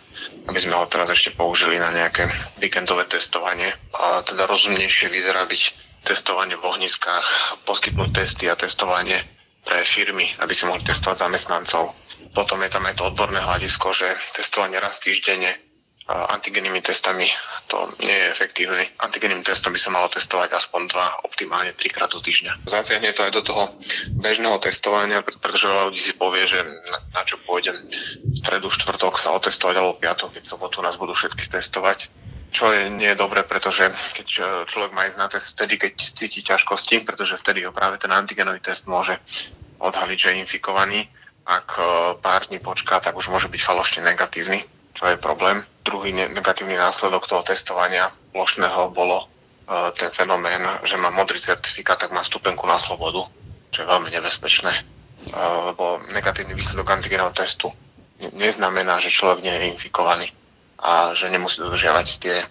aby 0.48 0.58
sme 0.58 0.80
ho 0.80 0.88
teraz 0.88 1.12
ešte 1.12 1.36
použili 1.36 1.76
na 1.76 1.92
nejaké 1.92 2.24
víkendové 2.56 3.04
testovanie. 3.04 3.68
A 3.92 4.24
teda 4.24 4.48
rozumnejšie 4.48 5.12
vyzerá 5.12 5.44
byť 5.44 5.85
testovanie 6.06 6.54
v 6.54 6.64
ohniskách, 6.70 7.26
poskytnúť 7.66 8.22
testy 8.22 8.46
a 8.46 8.54
testovanie 8.54 9.18
pre 9.66 9.82
firmy, 9.82 10.30
aby 10.38 10.54
si 10.54 10.62
mohli 10.62 10.86
testovať 10.86 11.26
zamestnancov 11.26 12.06
Potom 12.36 12.60
je 12.60 12.68
tam 12.68 12.84
aj 12.84 13.00
to 13.00 13.08
odborné 13.08 13.40
hľadisko, 13.40 13.96
že 13.96 14.12
testovanie 14.36 14.76
raz 14.76 15.00
týždenne 15.00 15.56
antigennými 16.06 16.84
testami 16.84 17.26
to 17.66 17.82
nie 18.04 18.14
je 18.14 18.30
efektívne. 18.30 18.92
Antigenným 19.02 19.42
testom 19.42 19.74
by 19.74 19.80
sa 19.80 19.90
malo 19.90 20.06
testovať 20.06 20.54
aspoň 20.54 20.86
dva, 20.86 21.06
optimálne 21.26 21.74
trikrát 21.74 22.12
do 22.12 22.22
týždňa. 22.22 22.62
Zatiahne 22.62 23.10
to 23.10 23.26
aj 23.26 23.32
do 23.34 23.42
toho 23.42 23.74
bežného 24.22 24.60
testovania, 24.62 25.24
pretože 25.24 25.66
veľa 25.66 25.90
ľudí 25.90 25.98
si 25.98 26.14
povie, 26.14 26.46
že 26.46 26.62
na, 26.62 26.98
na 27.10 27.22
čo 27.26 27.42
pôjdem 27.42 27.74
v 27.74 28.36
stredu, 28.38 28.70
štvrtok 28.70 29.18
sa 29.18 29.34
otestovať 29.34 29.74
alebo 29.80 29.98
piatok, 29.98 30.36
keď 30.36 30.44
sobotu 30.46 30.78
nás 30.78 30.94
budú 30.94 31.10
všetkých 31.10 31.50
testovať 31.58 32.06
čo 32.56 32.72
je 32.72 32.88
nie 32.88 33.12
je 33.12 33.20
dobre, 33.20 33.44
pretože 33.44 33.84
keď 34.16 34.28
človek 34.64 34.96
má 34.96 35.04
ísť 35.04 35.20
na 35.20 35.28
test 35.28 35.52
vtedy, 35.52 35.76
keď 35.76 35.92
cíti 36.00 36.40
ťažkosti, 36.40 37.04
pretože 37.04 37.36
vtedy 37.36 37.68
ho 37.68 37.72
práve 37.76 38.00
ten 38.00 38.08
antigenový 38.08 38.64
test 38.64 38.88
môže 38.88 39.20
odhaliť, 39.76 40.16
že 40.16 40.28
je 40.32 40.40
infikovaný. 40.40 41.04
Ak 41.44 41.76
e, 41.76 41.84
pár 42.16 42.48
dní 42.48 42.56
počká, 42.64 42.96
tak 43.04 43.12
už 43.12 43.28
môže 43.28 43.52
byť 43.52 43.60
falošne 43.60 44.00
negatívny, 44.08 44.64
čo 44.96 45.04
je 45.04 45.20
problém. 45.20 45.60
Druhý 45.84 46.16
negatívny 46.16 46.80
následok 46.80 47.28
toho 47.28 47.44
testovania 47.44 48.08
plošného 48.32 48.88
bolo 48.88 49.28
e, 49.68 49.92
ten 49.92 50.08
fenomén, 50.08 50.64
že 50.88 50.96
má 50.96 51.12
modrý 51.12 51.36
certifikát, 51.36 52.00
tak 52.00 52.16
má 52.16 52.24
stupenku 52.24 52.64
na 52.64 52.80
slobodu, 52.80 53.28
čo 53.68 53.84
je 53.84 53.90
veľmi 53.92 54.08
nebezpečné, 54.16 54.72
e, 54.72 54.82
lebo 55.68 56.00
negatívny 56.08 56.56
výsledok 56.56 56.88
antigenového 56.88 57.36
testu 57.36 57.68
neznamená, 58.32 58.96
že 58.96 59.12
človek 59.12 59.44
nie 59.44 59.52
je 59.52 59.76
infikovaný 59.76 60.32
a 60.80 61.16
že 61.16 61.32
nemusí 61.32 61.58
dodržiavať 61.60 62.06
tie 62.20 62.44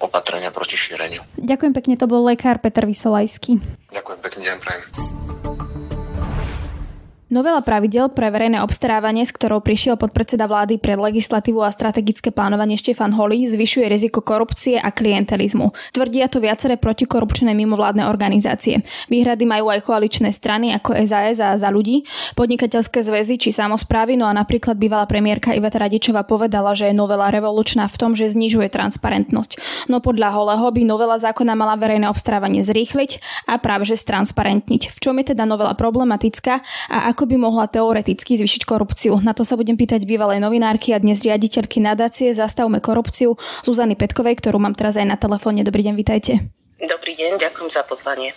opatrenia 0.00 0.48
proti 0.50 0.80
šíreniu. 0.80 1.22
Ďakujem 1.36 1.72
pekne, 1.76 1.94
to 2.00 2.08
bol 2.08 2.24
lekár 2.24 2.58
Peter 2.58 2.88
Vysolajský. 2.88 3.60
Ďakujem 3.92 4.20
pekne, 4.24 4.40
ďakujem 4.48 4.60
prajem. 4.62 4.82
Novela 7.34 7.58
pravidel 7.66 8.14
pre 8.14 8.30
verejné 8.30 8.62
obstarávanie, 8.62 9.26
s 9.26 9.34
ktorou 9.34 9.58
prišiel 9.58 9.98
podpredseda 9.98 10.46
vlády 10.46 10.78
pre 10.78 10.94
legislatívu 10.94 11.66
a 11.66 11.74
strategické 11.74 12.30
plánovanie 12.30 12.78
Štefan 12.78 13.10
Holý, 13.10 13.42
zvyšuje 13.50 13.90
riziko 13.90 14.22
korupcie 14.22 14.78
a 14.78 14.94
klientelizmu. 14.94 15.74
Tvrdia 15.90 16.30
to 16.30 16.38
viaceré 16.38 16.78
protikorupčné 16.78 17.50
mimovládne 17.50 18.06
organizácie. 18.06 18.86
Výhrady 19.10 19.50
majú 19.50 19.66
aj 19.66 19.82
koaličné 19.82 20.30
strany 20.30 20.78
ako 20.78 20.94
SAS 21.02 21.42
a 21.42 21.58
za 21.58 21.74
ľudí, 21.74 22.06
podnikateľské 22.38 23.02
zväzy 23.02 23.42
či 23.42 23.50
samozprávy, 23.50 24.14
no 24.14 24.30
a 24.30 24.32
napríklad 24.38 24.78
bývalá 24.78 25.02
premiérka 25.10 25.58
Iveta 25.58 25.82
Radičová 25.82 26.22
povedala, 26.22 26.78
že 26.78 26.86
je 26.86 26.94
novela 26.94 27.34
revolučná 27.34 27.90
v 27.90 27.98
tom, 27.98 28.14
že 28.14 28.30
znižuje 28.30 28.70
transparentnosť. 28.70 29.58
No 29.90 29.98
podľa 29.98 30.38
Holého 30.38 30.70
by 30.70 30.82
novela 30.86 31.18
zákona 31.18 31.58
mala 31.58 31.74
verejné 31.74 32.06
obstarávanie 32.06 32.62
zrýchliť 32.62 33.42
a 33.50 33.58
práve 33.58 33.90
že 33.90 33.98
stransparentniť. 33.98 34.94
V 34.94 34.98
čom 35.02 35.18
je 35.18 35.34
teda 35.34 35.42
novela 35.50 35.74
problematická 35.74 36.62
a 36.86 37.10
ako 37.10 37.23
ako 37.24 37.32
by 37.32 37.40
mohla 37.40 37.64
teoreticky 37.72 38.36
zvyšiť 38.36 38.68
korupciu. 38.68 39.16
Na 39.24 39.32
to 39.32 39.48
sa 39.48 39.56
budem 39.56 39.80
pýtať 39.80 40.04
bývalej 40.04 40.44
novinárky 40.44 40.92
a 40.92 41.00
dnes 41.00 41.24
riaditeľky 41.24 41.80
nadácie 41.80 42.36
Zastavme 42.36 42.84
korupciu 42.84 43.40
Zuzany 43.64 43.96
Petkovej, 43.96 44.36
ktorú 44.44 44.60
mám 44.60 44.76
teraz 44.76 45.00
aj 45.00 45.08
na 45.08 45.16
telefóne. 45.16 45.64
Dobrý 45.64 45.88
deň, 45.88 45.96
vitajte. 45.96 46.63
Dobrý 46.74 47.14
deň, 47.14 47.38
ďakujem 47.38 47.70
za 47.70 47.86
pozvanie. 47.86 48.34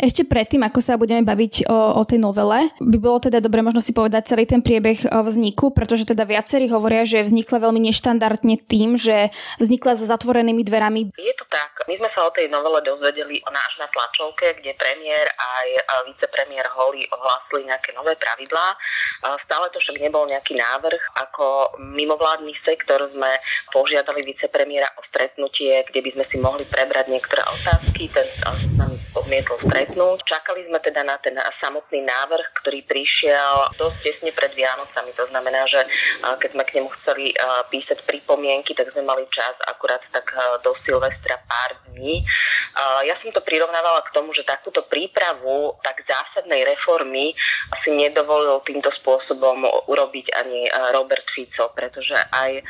Ešte 0.00 0.24
predtým, 0.24 0.64
ako 0.64 0.80
sa 0.80 0.96
budeme 0.96 1.20
baviť 1.20 1.68
o, 1.68 2.00
o 2.00 2.02
tej 2.08 2.16
novele, 2.16 2.72
by 2.80 2.96
bolo 2.96 3.20
teda 3.20 3.44
dobre 3.44 3.60
možno 3.60 3.84
si 3.84 3.92
povedať 3.92 4.32
celý 4.32 4.48
ten 4.48 4.64
priebeh 4.64 5.04
vzniku, 5.04 5.68
pretože 5.68 6.08
teda 6.08 6.24
viacerí 6.24 6.72
hovoria, 6.72 7.04
že 7.04 7.20
vznikla 7.20 7.60
veľmi 7.68 7.84
neštandardne 7.92 8.56
tým, 8.64 8.96
že 8.96 9.28
vznikla 9.60 10.00
za 10.00 10.16
zatvorenými 10.16 10.64
dverami. 10.64 11.12
Je 11.12 11.34
to 11.36 11.44
tak. 11.44 11.84
My 11.84 11.92
sme 11.92 12.08
sa 12.08 12.24
o 12.24 12.32
tej 12.32 12.48
novele 12.48 12.80
dozvedeli 12.80 13.44
náš 13.52 13.76
na 13.76 13.84
tlačovke, 13.92 14.56
kde 14.64 14.72
premiér 14.80 15.28
aj 15.36 15.68
vicepremiér 16.08 16.72
Holly 16.72 17.04
ohlásili 17.12 17.68
nejaké 17.68 17.92
nové 17.92 18.16
pravidlá. 18.16 18.80
Stále 19.36 19.68
to 19.68 19.76
však 19.76 20.00
nebol 20.00 20.24
nejaký 20.24 20.56
návrh. 20.56 21.20
Ako 21.28 21.76
mimovládny 21.84 22.56
sektor 22.56 22.96
sme 23.04 23.28
požiadali 23.76 24.24
vicepremiéra 24.24 24.88
o 24.96 25.04
stretnutie, 25.04 25.84
kde 25.84 26.00
by 26.00 26.10
sme 26.16 26.24
si 26.24 26.40
mohli 26.40 26.64
prebrať 26.64 27.12
niektoré 27.12 27.44
otázky 27.44 27.73
otázky, 27.74 28.06
ten 28.06 28.22
sa 28.38 28.54
s 28.54 28.78
nami 28.78 28.94
odmietol 29.18 29.58
stretnúť. 29.58 30.22
Čakali 30.22 30.62
sme 30.62 30.78
teda 30.78 31.02
na 31.02 31.18
ten 31.18 31.34
samotný 31.34 32.06
návrh, 32.06 32.54
ktorý 32.54 32.86
prišiel 32.86 33.74
dosť 33.74 33.98
tesne 33.98 34.30
pred 34.30 34.54
Vianocami. 34.54 35.10
To 35.18 35.26
znamená, 35.26 35.66
že 35.66 35.82
keď 36.22 36.50
sme 36.54 36.62
k 36.62 36.78
nemu 36.78 36.88
chceli 36.94 37.34
písať 37.74 38.06
pripomienky, 38.06 38.78
tak 38.78 38.94
sme 38.94 39.02
mali 39.02 39.26
čas 39.26 39.58
akurát 39.66 40.06
tak 40.06 40.38
do 40.62 40.70
Silvestra 40.70 41.34
pár 41.42 41.74
dní. 41.90 42.22
Ja 43.10 43.18
som 43.18 43.34
to 43.34 43.42
prirovnávala 43.42 44.06
k 44.06 44.14
tomu, 44.14 44.30
že 44.30 44.46
takúto 44.46 44.86
prípravu 44.86 45.74
tak 45.82 45.98
zásadnej 45.98 46.62
reformy 46.62 47.34
si 47.74 47.90
nedovolil 47.90 48.62
týmto 48.62 48.94
spôsobom 48.94 49.66
urobiť 49.90 50.30
ani 50.30 50.70
Robert 50.94 51.26
Fico, 51.26 51.74
pretože 51.74 52.14
aj 52.14 52.62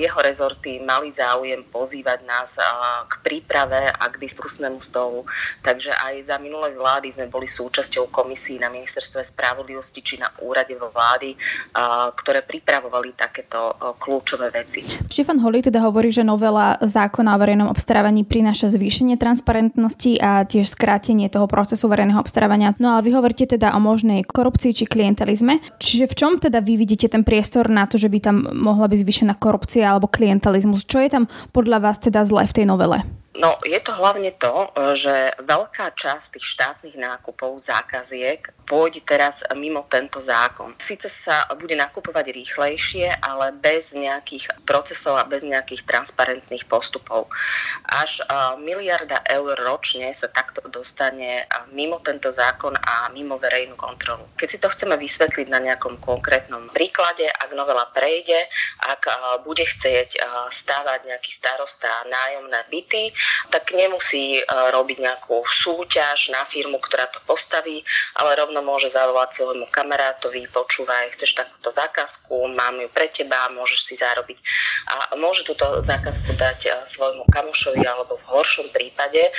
jeho 0.00 0.20
rezorty 0.24 0.80
mali 0.80 1.12
záujem 1.12 1.60
pozývať 1.68 2.24
nás 2.24 2.56
k 3.04 3.14
príprave 3.20 3.92
a 3.92 4.08
k 4.08 4.16
diskusnému 4.30 4.78
stolu. 4.78 5.26
Takže 5.66 5.90
aj 5.90 6.30
za 6.30 6.38
minulé 6.38 6.70
vlády 6.78 7.10
sme 7.10 7.26
boli 7.26 7.50
súčasťou 7.50 8.14
komisí 8.14 8.62
na 8.62 8.70
ministerstve 8.70 9.26
spravodlivosti 9.26 9.98
či 10.06 10.22
na 10.22 10.30
úrade 10.46 10.78
vo 10.78 10.94
vlády, 10.94 11.34
ktoré 12.14 12.46
pripravovali 12.46 13.18
takéto 13.18 13.74
kľúčové 13.98 14.54
veci. 14.54 14.86
Štefan 15.10 15.42
Holý 15.42 15.66
teda 15.66 15.82
hovorí, 15.82 16.14
že 16.14 16.22
novela 16.22 16.78
zákona 16.78 17.34
o 17.34 17.40
verejnom 17.42 17.66
obstarávaní 17.66 18.22
prináša 18.22 18.70
zvýšenie 18.70 19.18
transparentnosti 19.18 20.22
a 20.22 20.46
tiež 20.46 20.70
skrátenie 20.70 21.26
toho 21.26 21.50
procesu 21.50 21.90
verejného 21.90 22.22
obstarávania. 22.22 22.78
No 22.78 22.94
ale 22.94 23.10
vy 23.10 23.18
hovoríte 23.18 23.50
teda 23.50 23.74
o 23.74 23.82
možnej 23.82 24.22
korupcii 24.22 24.70
či 24.70 24.84
klientelizme. 24.86 25.58
Čiže 25.82 26.06
v 26.06 26.14
čom 26.14 26.32
teda 26.38 26.62
vy 26.62 26.78
vidíte 26.78 27.10
ten 27.10 27.26
priestor 27.26 27.66
na 27.66 27.88
to, 27.88 27.98
že 27.98 28.06
by 28.06 28.18
tam 28.22 28.46
mohla 28.54 28.86
byť 28.86 28.98
zvýšená 29.02 29.34
korupcia 29.40 29.90
alebo 29.90 30.06
klientelizmus? 30.06 30.86
Čo 30.86 31.02
je 31.02 31.10
tam 31.10 31.24
podľa 31.50 31.82
vás 31.82 31.98
teda 31.98 32.22
zle 32.22 32.44
v 32.44 32.54
tej 32.54 32.66
novele? 32.68 33.02
No, 33.30 33.62
je 33.62 33.78
to 33.78 33.94
hlavne 33.94 34.34
to, 34.42 34.74
že 34.98 35.38
veľká 35.38 35.94
časť 35.94 36.34
tých 36.34 36.46
štátnych 36.50 36.98
nákupov, 36.98 37.62
zákaziek 37.62 38.50
pôjde 38.66 39.06
teraz 39.06 39.46
mimo 39.54 39.86
tento 39.86 40.18
zákon. 40.18 40.74
Sice 40.82 41.06
sa 41.06 41.46
bude 41.54 41.78
nakupovať 41.78 42.26
rýchlejšie, 42.30 43.22
ale 43.22 43.54
bez 43.54 43.94
nejakých 43.94 44.50
procesov 44.66 45.14
a 45.18 45.26
bez 45.26 45.46
nejakých 45.46 45.86
transparentných 45.86 46.66
postupov. 46.66 47.30
Až 47.86 48.22
miliarda 48.58 49.22
eur 49.26 49.54
ročne 49.62 50.10
sa 50.10 50.26
takto 50.26 50.66
dostane 50.66 51.46
mimo 51.70 52.02
tento 52.02 52.34
zákon 52.34 52.74
a 52.78 53.14
mimo 53.14 53.38
verejnú 53.38 53.78
kontrolu. 53.78 54.26
Keď 54.38 54.48
si 54.50 54.58
to 54.58 54.70
chceme 54.74 54.98
vysvetliť 54.98 55.46
na 55.50 55.62
nejakom 55.62 56.02
konkrétnom 56.02 56.66
príklade, 56.74 57.30
ak 57.30 57.50
novela 57.54 57.86
prejde, 57.94 58.42
ak 58.90 59.06
bude 59.46 59.62
chcieť 59.62 60.18
stávať 60.50 61.14
nejaký 61.14 61.30
starosta 61.30 61.90
nájomné 62.10 62.66
byty, 62.70 63.14
tak 63.50 63.74
nemusí 63.74 64.38
e, 64.38 64.42
robiť 64.46 64.98
nejakú 65.02 65.42
súťaž 65.44 66.32
na 66.32 66.46
firmu, 66.46 66.78
ktorá 66.78 67.10
to 67.10 67.18
postaví, 67.26 67.82
ale 68.16 68.38
rovno 68.38 68.62
môže 68.64 68.88
zavolať 68.88 69.42
svojmu 69.42 69.66
kamarátovi, 69.68 70.46
počúvaj, 70.48 71.12
chceš 71.18 71.36
takúto 71.36 71.74
zákazku, 71.74 72.48
mám 72.54 72.78
ju 72.80 72.88
pre 72.88 73.10
teba, 73.10 73.50
môžeš 73.52 73.80
si 73.90 73.94
zarobiť. 73.98 74.38
A 74.88 74.94
môže 75.18 75.42
túto 75.42 75.82
zákazku 75.82 76.38
dať 76.38 76.60
e, 76.66 76.70
svojmu 76.86 77.26
kamošovi 77.28 77.82
alebo 77.84 78.16
v 78.16 78.28
horšom 78.30 78.68
prípade 78.70 79.32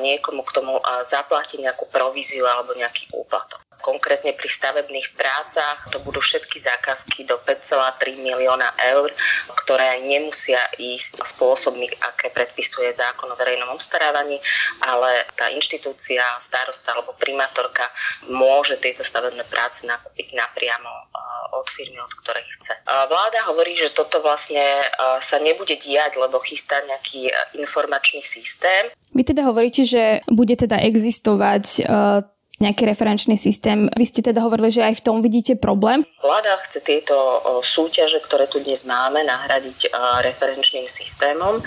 niekomu 0.00 0.42
k 0.46 0.54
tomu 0.56 0.78
zaplatiť 1.04 1.58
nejakú 1.62 1.90
províziu 1.90 2.46
alebo 2.46 2.72
nejaký 2.74 3.10
úplatok. 3.12 3.65
Konkrétne 3.80 4.34
pri 4.34 4.50
stavebných 4.50 5.14
prácach 5.14 5.88
to 5.94 6.02
budú 6.02 6.18
všetky 6.18 6.58
zákazky 6.58 7.22
do 7.22 7.38
5,3 7.38 8.18
milióna 8.18 8.66
eur, 8.96 9.14
ktoré 9.62 10.02
nemusia 10.02 10.58
ísť 10.74 11.22
spôsobmi, 11.22 11.86
aké 12.02 12.34
predpisuje 12.34 12.90
zákon 12.90 13.30
o 13.30 13.38
verejnom 13.38 13.70
obstarávaní, 13.70 14.42
ale 14.82 15.22
tá 15.38 15.50
inštitúcia, 15.54 16.22
starosta 16.42 16.98
alebo 16.98 17.14
primátorka 17.14 17.86
môže 18.26 18.74
tieto 18.82 19.06
stavebné 19.06 19.46
práce 19.46 19.86
nakúpiť 19.86 20.34
napriamo 20.34 20.90
od 21.54 21.66
firmy, 21.70 22.02
od 22.02 22.12
ktorej 22.22 22.42
chce. 22.58 22.74
Vláda 22.86 23.46
hovorí, 23.48 23.78
že 23.78 23.94
toto 23.94 24.18
vlastne 24.18 24.82
sa 25.22 25.38
nebude 25.38 25.78
diať, 25.78 26.18
lebo 26.18 26.42
chystá 26.42 26.82
nejaký 26.84 27.30
informačný 27.54 28.20
systém. 28.20 28.90
Vy 29.14 29.22
teda 29.22 29.46
hovoríte, 29.46 29.86
že 29.86 30.26
bude 30.26 30.58
teda 30.58 30.82
existovať 30.82 31.86
nejaký 32.56 32.88
referenčný 32.88 33.36
systém. 33.36 33.88
Vy 33.92 34.04
ste 34.08 34.24
teda 34.24 34.40
hovorili, 34.40 34.72
že 34.72 34.80
aj 34.80 35.00
v 35.00 35.04
tom 35.04 35.20
vidíte 35.20 35.60
problém. 35.60 36.00
Vláda 36.24 36.56
chce 36.64 36.80
tieto 36.80 37.16
súťaže, 37.60 38.16
ktoré 38.24 38.48
tu 38.48 38.64
dnes 38.64 38.88
máme, 38.88 39.20
nahradiť 39.28 39.92
referenčným 40.24 40.88
systémom. 40.88 41.60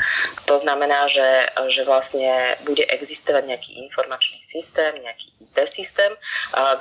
To 0.49 0.55
znamená, 0.57 1.05
že, 1.05 1.45
že 1.69 1.85
vlastne 1.85 2.57
bude 2.65 2.81
existovať 2.89 3.43
nejaký 3.45 3.71
informačný 3.85 4.41
systém, 4.41 4.97
nejaký 5.05 5.29
IT 5.45 5.57
systém, 5.69 6.09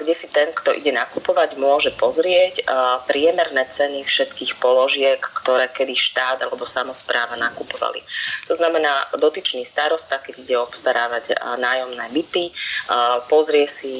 kde 0.00 0.14
si 0.16 0.32
ten, 0.32 0.48
kto 0.56 0.72
ide 0.72 0.92
nakupovať, 0.96 1.60
môže 1.60 1.92
pozrieť 2.00 2.64
priemerné 3.04 3.68
ceny 3.68 4.08
všetkých 4.08 4.56
položiek, 4.56 5.20
ktoré 5.20 5.68
kedy 5.68 5.92
štát 5.92 6.48
alebo 6.48 6.64
samozpráva 6.64 7.36
nakupovali. 7.36 8.00
To 8.48 8.54
znamená, 8.56 9.04
dotyčný 9.20 9.68
starosta, 9.68 10.16
keď 10.16 10.34
ide 10.40 10.56
obstarávať 10.56 11.36
nájomné 11.60 12.08
byty, 12.08 12.48
pozrie 13.28 13.68
si 13.68 13.97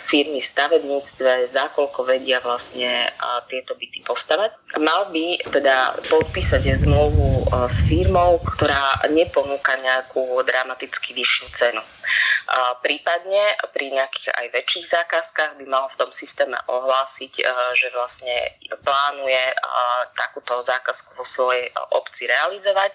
firmy 0.00 0.40
v 0.40 0.50
stavebníctve, 0.52 1.48
za 1.48 1.70
koľko 1.72 2.06
vedia 2.06 2.38
vlastne 2.44 3.08
tieto 3.48 3.74
byty 3.78 4.04
postavať. 4.04 4.54
Mal 4.78 5.10
by 5.10 5.26
teda 5.50 5.96
podpísať 6.08 6.74
zmluvu 6.86 7.48
s 7.70 7.84
firmou, 7.86 8.38
ktorá 8.42 9.04
neponúka 9.10 9.74
nejakú 9.80 10.40
dramaticky 10.44 11.16
vyššiu 11.16 11.46
cenu. 11.54 11.82
Prípadne 12.84 13.56
pri 13.72 13.88
nejakých 13.96 14.36
aj 14.36 14.46
väčších 14.52 14.86
zákazkách 14.92 15.52
by 15.56 15.64
mal 15.64 15.88
v 15.88 15.98
tom 16.04 16.10
systéme 16.12 16.60
ohlásiť, 16.68 17.32
že 17.72 17.88
vlastne 17.96 18.36
plánuje 18.84 19.42
takúto 20.12 20.60
zákazku 20.60 21.16
vo 21.16 21.24
svojej 21.24 21.72
obci 21.96 22.28
realizovať 22.28 22.92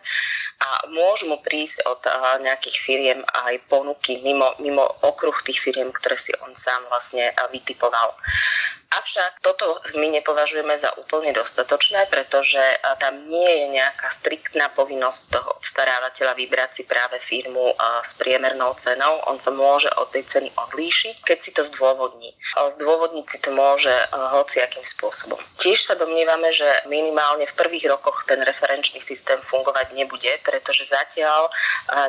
a 0.61 0.85
môžu 0.93 1.33
mu 1.33 1.41
prísť 1.41 1.81
od 1.89 2.01
nejakých 2.45 2.77
firiem 2.77 3.19
aj 3.25 3.57
ponuky 3.65 4.21
mimo, 4.21 4.53
mimo 4.61 4.85
okruh 5.01 5.33
tých 5.41 5.57
firiem, 5.57 5.89
ktoré 5.89 6.13
si 6.13 6.28
on 6.45 6.53
sám 6.55 6.81
vlastne 6.89 7.31
vytipoval. 7.51 8.13
Avšak 8.89 9.45
toto 9.45 9.77
my 10.01 10.09
nepovažujeme 10.17 10.73
za 10.73 10.89
úplne 10.97 11.29
dostatočné, 11.29 12.09
pretože 12.09 12.57
tam 12.97 13.29
nie 13.29 13.45
je 13.45 13.65
nejaká 13.77 14.09
striktná 14.09 14.73
povinnosť 14.73 15.21
toho 15.29 15.49
obstarávateľa 15.61 16.33
vybrať 16.33 16.69
si 16.73 16.83
práve 16.89 17.21
firmu 17.21 17.77
s 18.01 18.17
priemernou 18.17 18.73
cenou. 18.81 19.21
On 19.29 19.37
sa 19.37 19.53
môže 19.53 19.93
od 19.93 20.09
tej 20.09 20.25
ceny 20.25 20.49
odlíšiť, 20.57 21.21
keď 21.21 21.37
si 21.37 21.53
to 21.53 21.61
zdôvodní. 21.61 22.33
Zdôvodniť 22.57 23.25
si 23.29 23.37
to 23.45 23.53
môže 23.53 23.93
hociakým 24.09 24.81
spôsobom. 24.81 25.37
Tiež 25.61 25.85
sa 25.85 25.93
domnievame, 25.93 26.49
že 26.49 26.65
minimálne 26.89 27.45
v 27.45 27.57
prvých 27.61 27.93
rokoch 27.93 28.25
ten 28.25 28.41
referenčný 28.41 28.97
systém 29.05 29.37
fungovať 29.37 29.93
nebude, 29.93 30.33
pretože 30.41 30.89
zatiaľ 30.89 31.45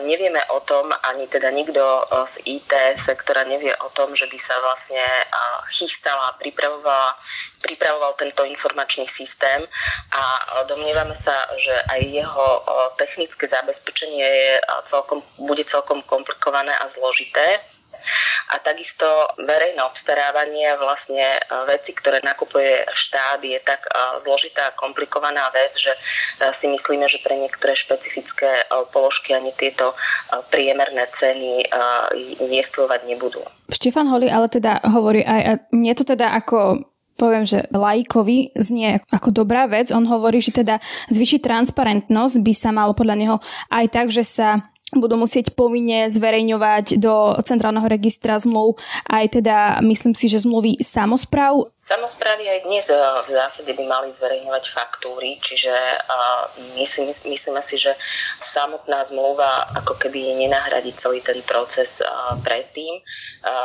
nevieme 0.09 0.41
o 0.49 0.65
tom, 0.65 0.89
ani 1.13 1.29
teda 1.29 1.53
nikto 1.53 2.09
z 2.25 2.41
IT 2.49 2.73
sektora 2.97 3.45
nevie 3.45 3.77
o 3.85 3.93
tom, 3.93 4.17
že 4.17 4.25
by 4.33 4.39
sa 4.41 4.57
vlastne 4.65 5.05
chystala 5.69 6.33
pripravovať 6.41 6.69
pripravovala, 6.71 7.19
pripravoval 7.67 8.13
tento 8.15 8.47
informačný 8.47 9.07
systém 9.11 9.67
a 10.15 10.23
domnievame 10.71 11.19
sa, 11.19 11.35
že 11.59 11.75
aj 11.91 12.01
jeho 12.07 12.49
technické 12.95 13.51
zabezpečenie 13.51 14.23
je 14.23 14.53
celkom, 14.87 15.19
bude 15.43 15.67
celkom 15.67 16.03
komplikované 16.07 16.71
a 16.79 16.87
zložité 16.87 17.59
a 18.51 18.59
takisto 18.59 19.07
verejné 19.39 19.79
obstarávanie, 19.87 20.75
vlastne 20.81 21.39
e, 21.39 21.41
veci, 21.71 21.95
ktoré 21.95 22.19
nakupuje 22.21 22.89
štát, 22.91 23.41
je 23.45 23.59
tak 23.63 23.87
e, 23.87 23.91
zložitá 24.19 24.71
a 24.71 24.77
komplikovaná 24.77 25.51
vec, 25.55 25.77
že 25.79 25.95
e, 25.95 25.99
si 26.51 26.67
myslíme, 26.67 27.07
že 27.07 27.23
pre 27.23 27.39
niektoré 27.39 27.79
špecifické 27.79 28.67
položky 28.91 29.33
ani 29.37 29.55
tieto 29.55 29.95
priemerné 30.51 31.07
ceny 31.11 31.67
jestvovať 32.51 33.01
nebudú. 33.07 33.43
Štefan 33.71 34.11
Holi 34.11 34.27
ale 34.27 34.51
teda 34.51 34.83
hovorí 34.83 35.23
aj, 35.23 35.71
nie 35.71 35.95
to 35.95 36.03
teda 36.03 36.35
ako 36.35 36.83
poviem, 37.21 37.45
že 37.45 37.69
lajkovi 37.69 38.57
znie 38.57 39.05
ako 39.13 39.45
dobrá 39.45 39.69
vec. 39.69 39.93
On 39.93 40.09
hovorí, 40.09 40.41
že 40.41 40.57
teda 40.57 40.81
zvyšiť 41.13 41.45
transparentnosť 41.45 42.37
by 42.41 42.53
sa 42.57 42.73
malo 42.73 42.97
podľa 42.97 43.17
neho 43.21 43.37
aj 43.69 43.85
tak, 43.93 44.09
že 44.09 44.25
sa 44.25 44.65
budú 44.95 45.15
musieť 45.15 45.55
povinne 45.55 46.11
zverejňovať 46.11 46.99
do 46.99 47.39
centrálneho 47.47 47.87
registra 47.87 48.35
zmluv 48.43 48.75
aj 49.07 49.39
teda, 49.39 49.79
myslím 49.87 50.19
si, 50.19 50.27
že 50.27 50.43
zmluvy 50.43 50.83
samozpráv. 50.83 51.71
Samozprávy 51.79 52.47
aj 52.51 52.61
dnes 52.67 52.87
eh, 52.91 52.99
v 52.99 53.31
zásade 53.31 53.71
by 53.75 53.85
mali 53.87 54.11
zverejňovať 54.11 54.65
faktúry, 54.67 55.39
čiže 55.39 55.71
eh, 55.71 56.43
myslím, 56.83 57.11
myslíme 57.11 57.63
si, 57.63 57.79
že 57.79 57.95
samotná 58.43 59.07
zmluva 59.07 59.71
ako 59.79 59.95
keby 59.99 60.35
nenahradí 60.43 60.91
celý 60.99 61.23
ten 61.23 61.39
proces 61.47 62.03
eh, 62.03 62.09
predtým. 62.43 63.03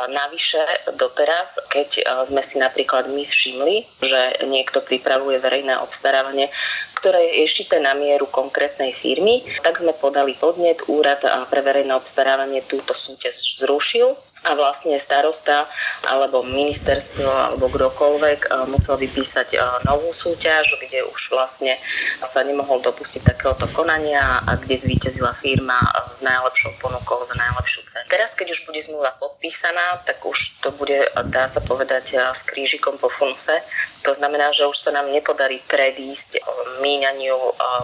Navyše 0.06 0.96
doteraz, 0.96 1.60
keď 1.68 2.00
sme 2.24 2.40
si 2.40 2.56
napríklad 2.56 3.12
my 3.12 3.28
všimli, 3.28 3.84
že 4.00 4.40
niekto 4.48 4.80
pripravuje 4.80 5.36
verejné 5.36 5.76
obstarávanie, 5.84 6.48
ktoré 6.96 7.44
je 7.44 7.46
šité 7.46 7.76
na 7.78 7.92
mieru 7.92 8.24
konkrétnej 8.32 8.90
firmy, 8.90 9.44
tak 9.60 9.76
sme 9.76 9.92
podali 9.92 10.32
podnet, 10.32 10.80
úrad 10.88 11.20
pre 11.52 11.60
verejné 11.60 11.92
obstarávanie 11.92 12.64
túto 12.64 12.96
súťaž 12.96 13.36
zrušil 13.60 14.16
a 14.46 14.54
vlastne 14.54 14.94
starosta 14.94 15.66
alebo 16.06 16.46
ministerstvo 16.46 17.26
alebo 17.26 17.66
kdokoľvek 17.66 18.70
musel 18.70 18.94
vypísať 18.94 19.58
novú 19.82 20.14
súťaž, 20.14 20.78
kde 20.78 21.02
už 21.10 21.34
vlastne 21.34 21.74
sa 22.22 22.46
nemohol 22.46 22.78
dopustiť 22.78 23.26
takéhoto 23.26 23.66
konania 23.74 24.38
a 24.46 24.54
kde 24.54 24.78
zvíťazila 24.78 25.34
firma 25.34 25.82
s 26.14 26.22
najlepšou 26.22 26.78
ponukou 26.78 27.18
za 27.26 27.34
najlepšiu 27.34 27.82
cenu. 27.90 28.06
Teraz, 28.06 28.38
keď 28.38 28.54
už 28.54 28.70
bude 28.70 28.78
zmluva 28.78 29.18
podpísaná, 29.18 29.98
tak 30.06 30.22
už 30.22 30.62
to 30.62 30.70
bude, 30.78 31.10
dá 31.34 31.50
sa 31.50 31.58
povedať, 31.66 32.14
s 32.30 32.46
krížikom 32.46 33.02
po 33.02 33.10
funuse. 33.10 33.58
To 34.06 34.14
znamená, 34.14 34.54
že 34.54 34.70
už 34.70 34.78
sa 34.78 34.94
nám 34.94 35.10
nepodarí 35.10 35.58
predísť 35.66 36.38
míňaniu 36.78 37.34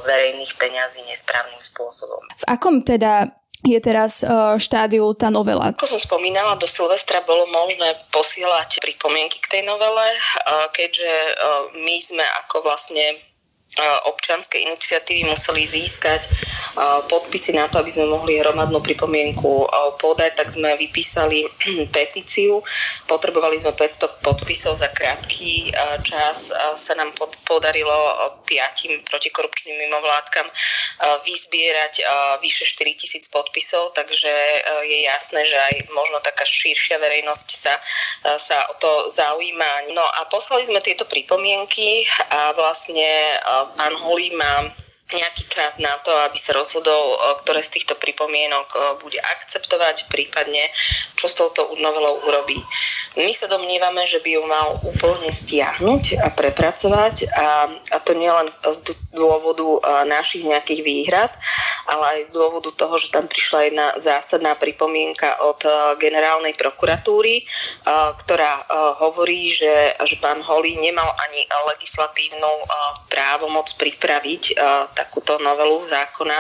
verejných 0.07 0.55
peňazí 0.55 1.03
nesprávnym 1.11 1.59
spôsobom. 1.59 2.23
V 2.39 2.45
akom 2.47 2.87
teda 2.87 3.42
je 3.63 3.79
teraz 3.79 4.27
uh, 4.27 4.59
štádiu 4.59 5.07
tá 5.15 5.31
novela. 5.31 5.71
Ako 5.71 5.87
som 5.87 6.03
spomínala, 6.03 6.59
do 6.59 6.67
Silvestra 6.67 7.23
bolo 7.23 7.47
možné 7.47 7.95
posielať 8.11 8.83
pripomienky 8.83 9.39
k 9.39 9.59
tej 9.59 9.63
novele, 9.63 10.07
uh, 10.13 10.67
keďže 10.75 11.11
uh, 11.11 11.71
my 11.79 11.97
sme 12.03 12.27
ako 12.45 12.67
vlastne 12.67 13.17
občianske 14.05 14.61
iniciatívy 14.61 15.33
museli 15.33 15.65
získať 15.65 16.29
podpisy 17.09 17.57
na 17.57 17.69
to, 17.73 17.81
aby 17.81 17.89
sme 17.89 18.13
mohli 18.13 18.37
hromadnú 18.37 18.85
pripomienku 18.85 19.65
podať, 19.97 20.37
tak 20.37 20.49
sme 20.53 20.77
vypísali 20.77 21.49
petíciu. 21.97 22.61
Potrebovali 23.09 23.57
sme 23.57 23.73
500 23.73 24.21
podpisov 24.21 24.77
za 24.77 24.93
krátky 24.93 25.73
čas. 26.05 26.53
Sa 26.77 26.93
nám 27.01 27.17
podarilo 27.49 27.97
piatim 28.45 29.01
protikorupčným 29.09 29.77
mimovládkam 29.89 30.49
vyzbierať 31.25 32.05
vyše 32.45 32.69
4000 32.69 33.33
podpisov, 33.33 33.97
takže 33.97 34.33
je 34.85 34.99
jasné, 35.09 35.49
že 35.49 35.57
aj 35.57 35.75
možno 35.97 36.21
taká 36.21 36.45
širšia 36.45 37.01
verejnosť 37.01 37.49
sa, 37.49 37.75
sa 38.37 38.69
o 38.69 38.77
to 38.77 39.09
zaujíma. 39.09 39.93
No 39.97 40.05
a 40.05 40.29
poslali 40.29 40.69
sme 40.69 40.85
tieto 40.85 41.09
pripomienky 41.09 42.05
a 42.29 42.53
vlastne 42.53 43.09
pán 43.65 43.93
Holý 43.97 44.37
má 44.37 44.71
nejaký 45.13 45.45
čas 45.49 45.79
na 45.79 45.93
to, 46.01 46.11
aby 46.27 46.39
sa 46.41 46.57
rozhodol, 46.57 47.21
ktoré 47.45 47.61
z 47.61 47.81
týchto 47.81 47.95
pripomienok 47.97 48.99
bude 49.05 49.21
akceptovať, 49.21 50.09
prípadne 50.09 50.73
čo 51.17 51.29
s 51.31 51.39
touto 51.39 51.71
novelou 51.79 52.25
urobí. 52.27 52.59
My 53.15 53.31
sa 53.37 53.47
domnívame, 53.47 54.09
že 54.09 54.25
by 54.25 54.31
ju 54.33 54.43
mal 54.49 54.81
úplne 54.83 55.29
stiahnuť 55.29 56.19
a 56.25 56.33
prepracovať 56.33 57.29
a, 57.31 57.69
a 57.69 57.99
to 58.01 58.17
nielen 58.17 58.49
z 58.65 58.97
dôvodu 59.13 59.85
našich 60.09 60.49
nejakých 60.49 60.81
výhrad, 60.81 61.33
ale 61.87 62.19
aj 62.19 62.33
z 62.33 62.35
dôvodu 62.35 62.73
toho, 62.73 62.97
že 62.97 63.13
tam 63.13 63.29
prišla 63.29 63.61
jedna 63.69 63.87
zásadná 64.01 64.57
pripomienka 64.57 65.37
od 65.45 65.61
generálnej 66.01 66.57
prokuratúry, 66.57 67.45
ktorá 68.25 68.65
hovorí, 69.05 69.53
že, 69.53 69.93
že 70.09 70.17
pán 70.19 70.41
Holý 70.41 70.81
nemal 70.81 71.13
ani 71.29 71.45
legislatívnu 71.77 72.53
právomoc 73.13 73.69
pripraviť 73.77 74.57
takúto 75.03 75.39
novelu 75.43 75.83
zákona 75.87 76.39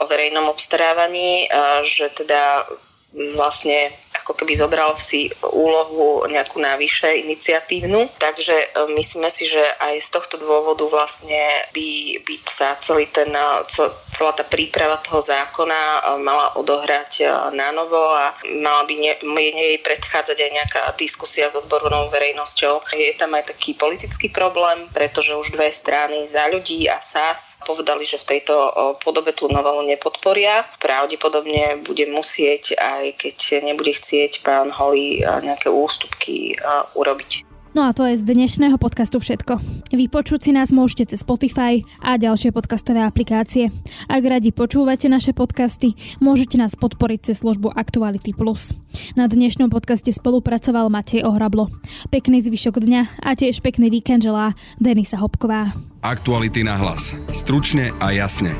o 0.00 0.06
verejnom 0.06 0.48
obstarávaní, 0.48 1.50
že 1.82 2.08
teda 2.14 2.66
vlastne 3.36 3.94
ako 4.26 4.42
keby 4.42 4.58
zobral 4.58 4.90
si 4.98 5.30
úlohu 5.54 6.26
nejakú 6.26 6.58
navyše 6.58 7.22
iniciatívnu. 7.22 8.10
Takže 8.18 8.56
e, 8.58 8.66
myslíme 8.98 9.30
si, 9.30 9.46
že 9.46 9.62
aj 9.78 10.02
z 10.02 10.08
tohto 10.10 10.34
dôvodu 10.34 10.82
vlastne 10.90 11.62
by, 11.70 12.18
by 12.26 12.34
sa 12.42 12.74
celý 12.82 13.06
ten, 13.14 13.30
e, 13.30 13.62
celá 14.10 14.32
tá 14.34 14.42
príprava 14.42 14.98
toho 14.98 15.22
zákona 15.22 15.78
e, 15.78 15.98
mala 16.26 16.58
odohrať 16.58 17.22
na 17.54 17.70
novo 17.70 18.02
a 18.18 18.34
mala 18.58 18.82
by 18.82 18.94
nie, 18.98 19.14
jej 19.54 19.78
predchádzať 19.78 20.36
aj 20.42 20.50
nejaká 20.50 20.80
diskusia 20.98 21.46
s 21.46 21.54
odbornou 21.54 22.10
verejnosťou. 22.10 22.82
Je 22.98 23.14
tam 23.14 23.38
aj 23.38 23.54
taký 23.54 23.78
politický 23.78 24.28
problém, 24.34 24.90
pretože 24.90 25.38
už 25.38 25.54
dve 25.54 25.70
strany 25.70 26.26
za 26.26 26.50
ľudí 26.50 26.90
a 26.90 26.98
SAS 26.98 27.62
povedali, 27.62 28.02
že 28.02 28.18
v 28.20 28.36
tejto 28.36 28.54
podobe 29.00 29.30
tú 29.32 29.46
novelu 29.46 29.86
nepodporia. 29.86 30.66
Pravdepodobne 30.82 31.86
bude 31.86 32.10
musieť, 32.10 32.74
aj 32.76 32.95
keď 33.14 33.62
nebude 33.62 33.92
chcieť 33.94 34.06
chcieť 34.16 34.46
pán 34.46 34.72
Holly 34.72 35.20
nejaké 35.22 35.68
ústupky 35.68 36.56
urobiť. 36.96 37.44
No 37.76 37.84
a 37.84 37.92
to 37.92 38.08
je 38.08 38.16
z 38.16 38.24
dnešného 38.24 38.80
podcastu 38.80 39.20
všetko. 39.20 39.60
Vypočuť 39.92 40.48
si 40.48 40.50
nás 40.56 40.72
môžete 40.72 41.12
cez 41.12 41.20
Spotify 41.20 41.84
a 42.00 42.16
ďalšie 42.16 42.48
podcastové 42.48 43.04
aplikácie. 43.04 43.68
Ak 44.08 44.24
radi 44.24 44.48
počúvate 44.48 45.12
naše 45.12 45.36
podcasty, 45.36 45.92
môžete 46.16 46.56
nás 46.56 46.72
podporiť 46.72 47.28
cez 47.28 47.44
službu 47.44 47.76
Aktuality 47.76 48.32
Plus. 48.32 48.72
Na 49.12 49.28
dnešnom 49.28 49.68
podcaste 49.68 50.08
spolupracoval 50.08 50.88
Matej 50.88 51.28
Ohrablo. 51.28 51.68
Pekný 52.08 52.40
zvyšok 52.40 52.80
dňa 52.80 53.20
a 53.20 53.36
tiež 53.36 53.60
pekný 53.60 53.92
víkend 53.92 54.24
želá 54.24 54.56
Denisa 54.80 55.20
Hopková. 55.20 55.76
Aktuality 56.00 56.64
na 56.64 56.80
hlas. 56.80 57.12
Stručne 57.36 57.92
a 58.00 58.16
jasne. 58.16 58.56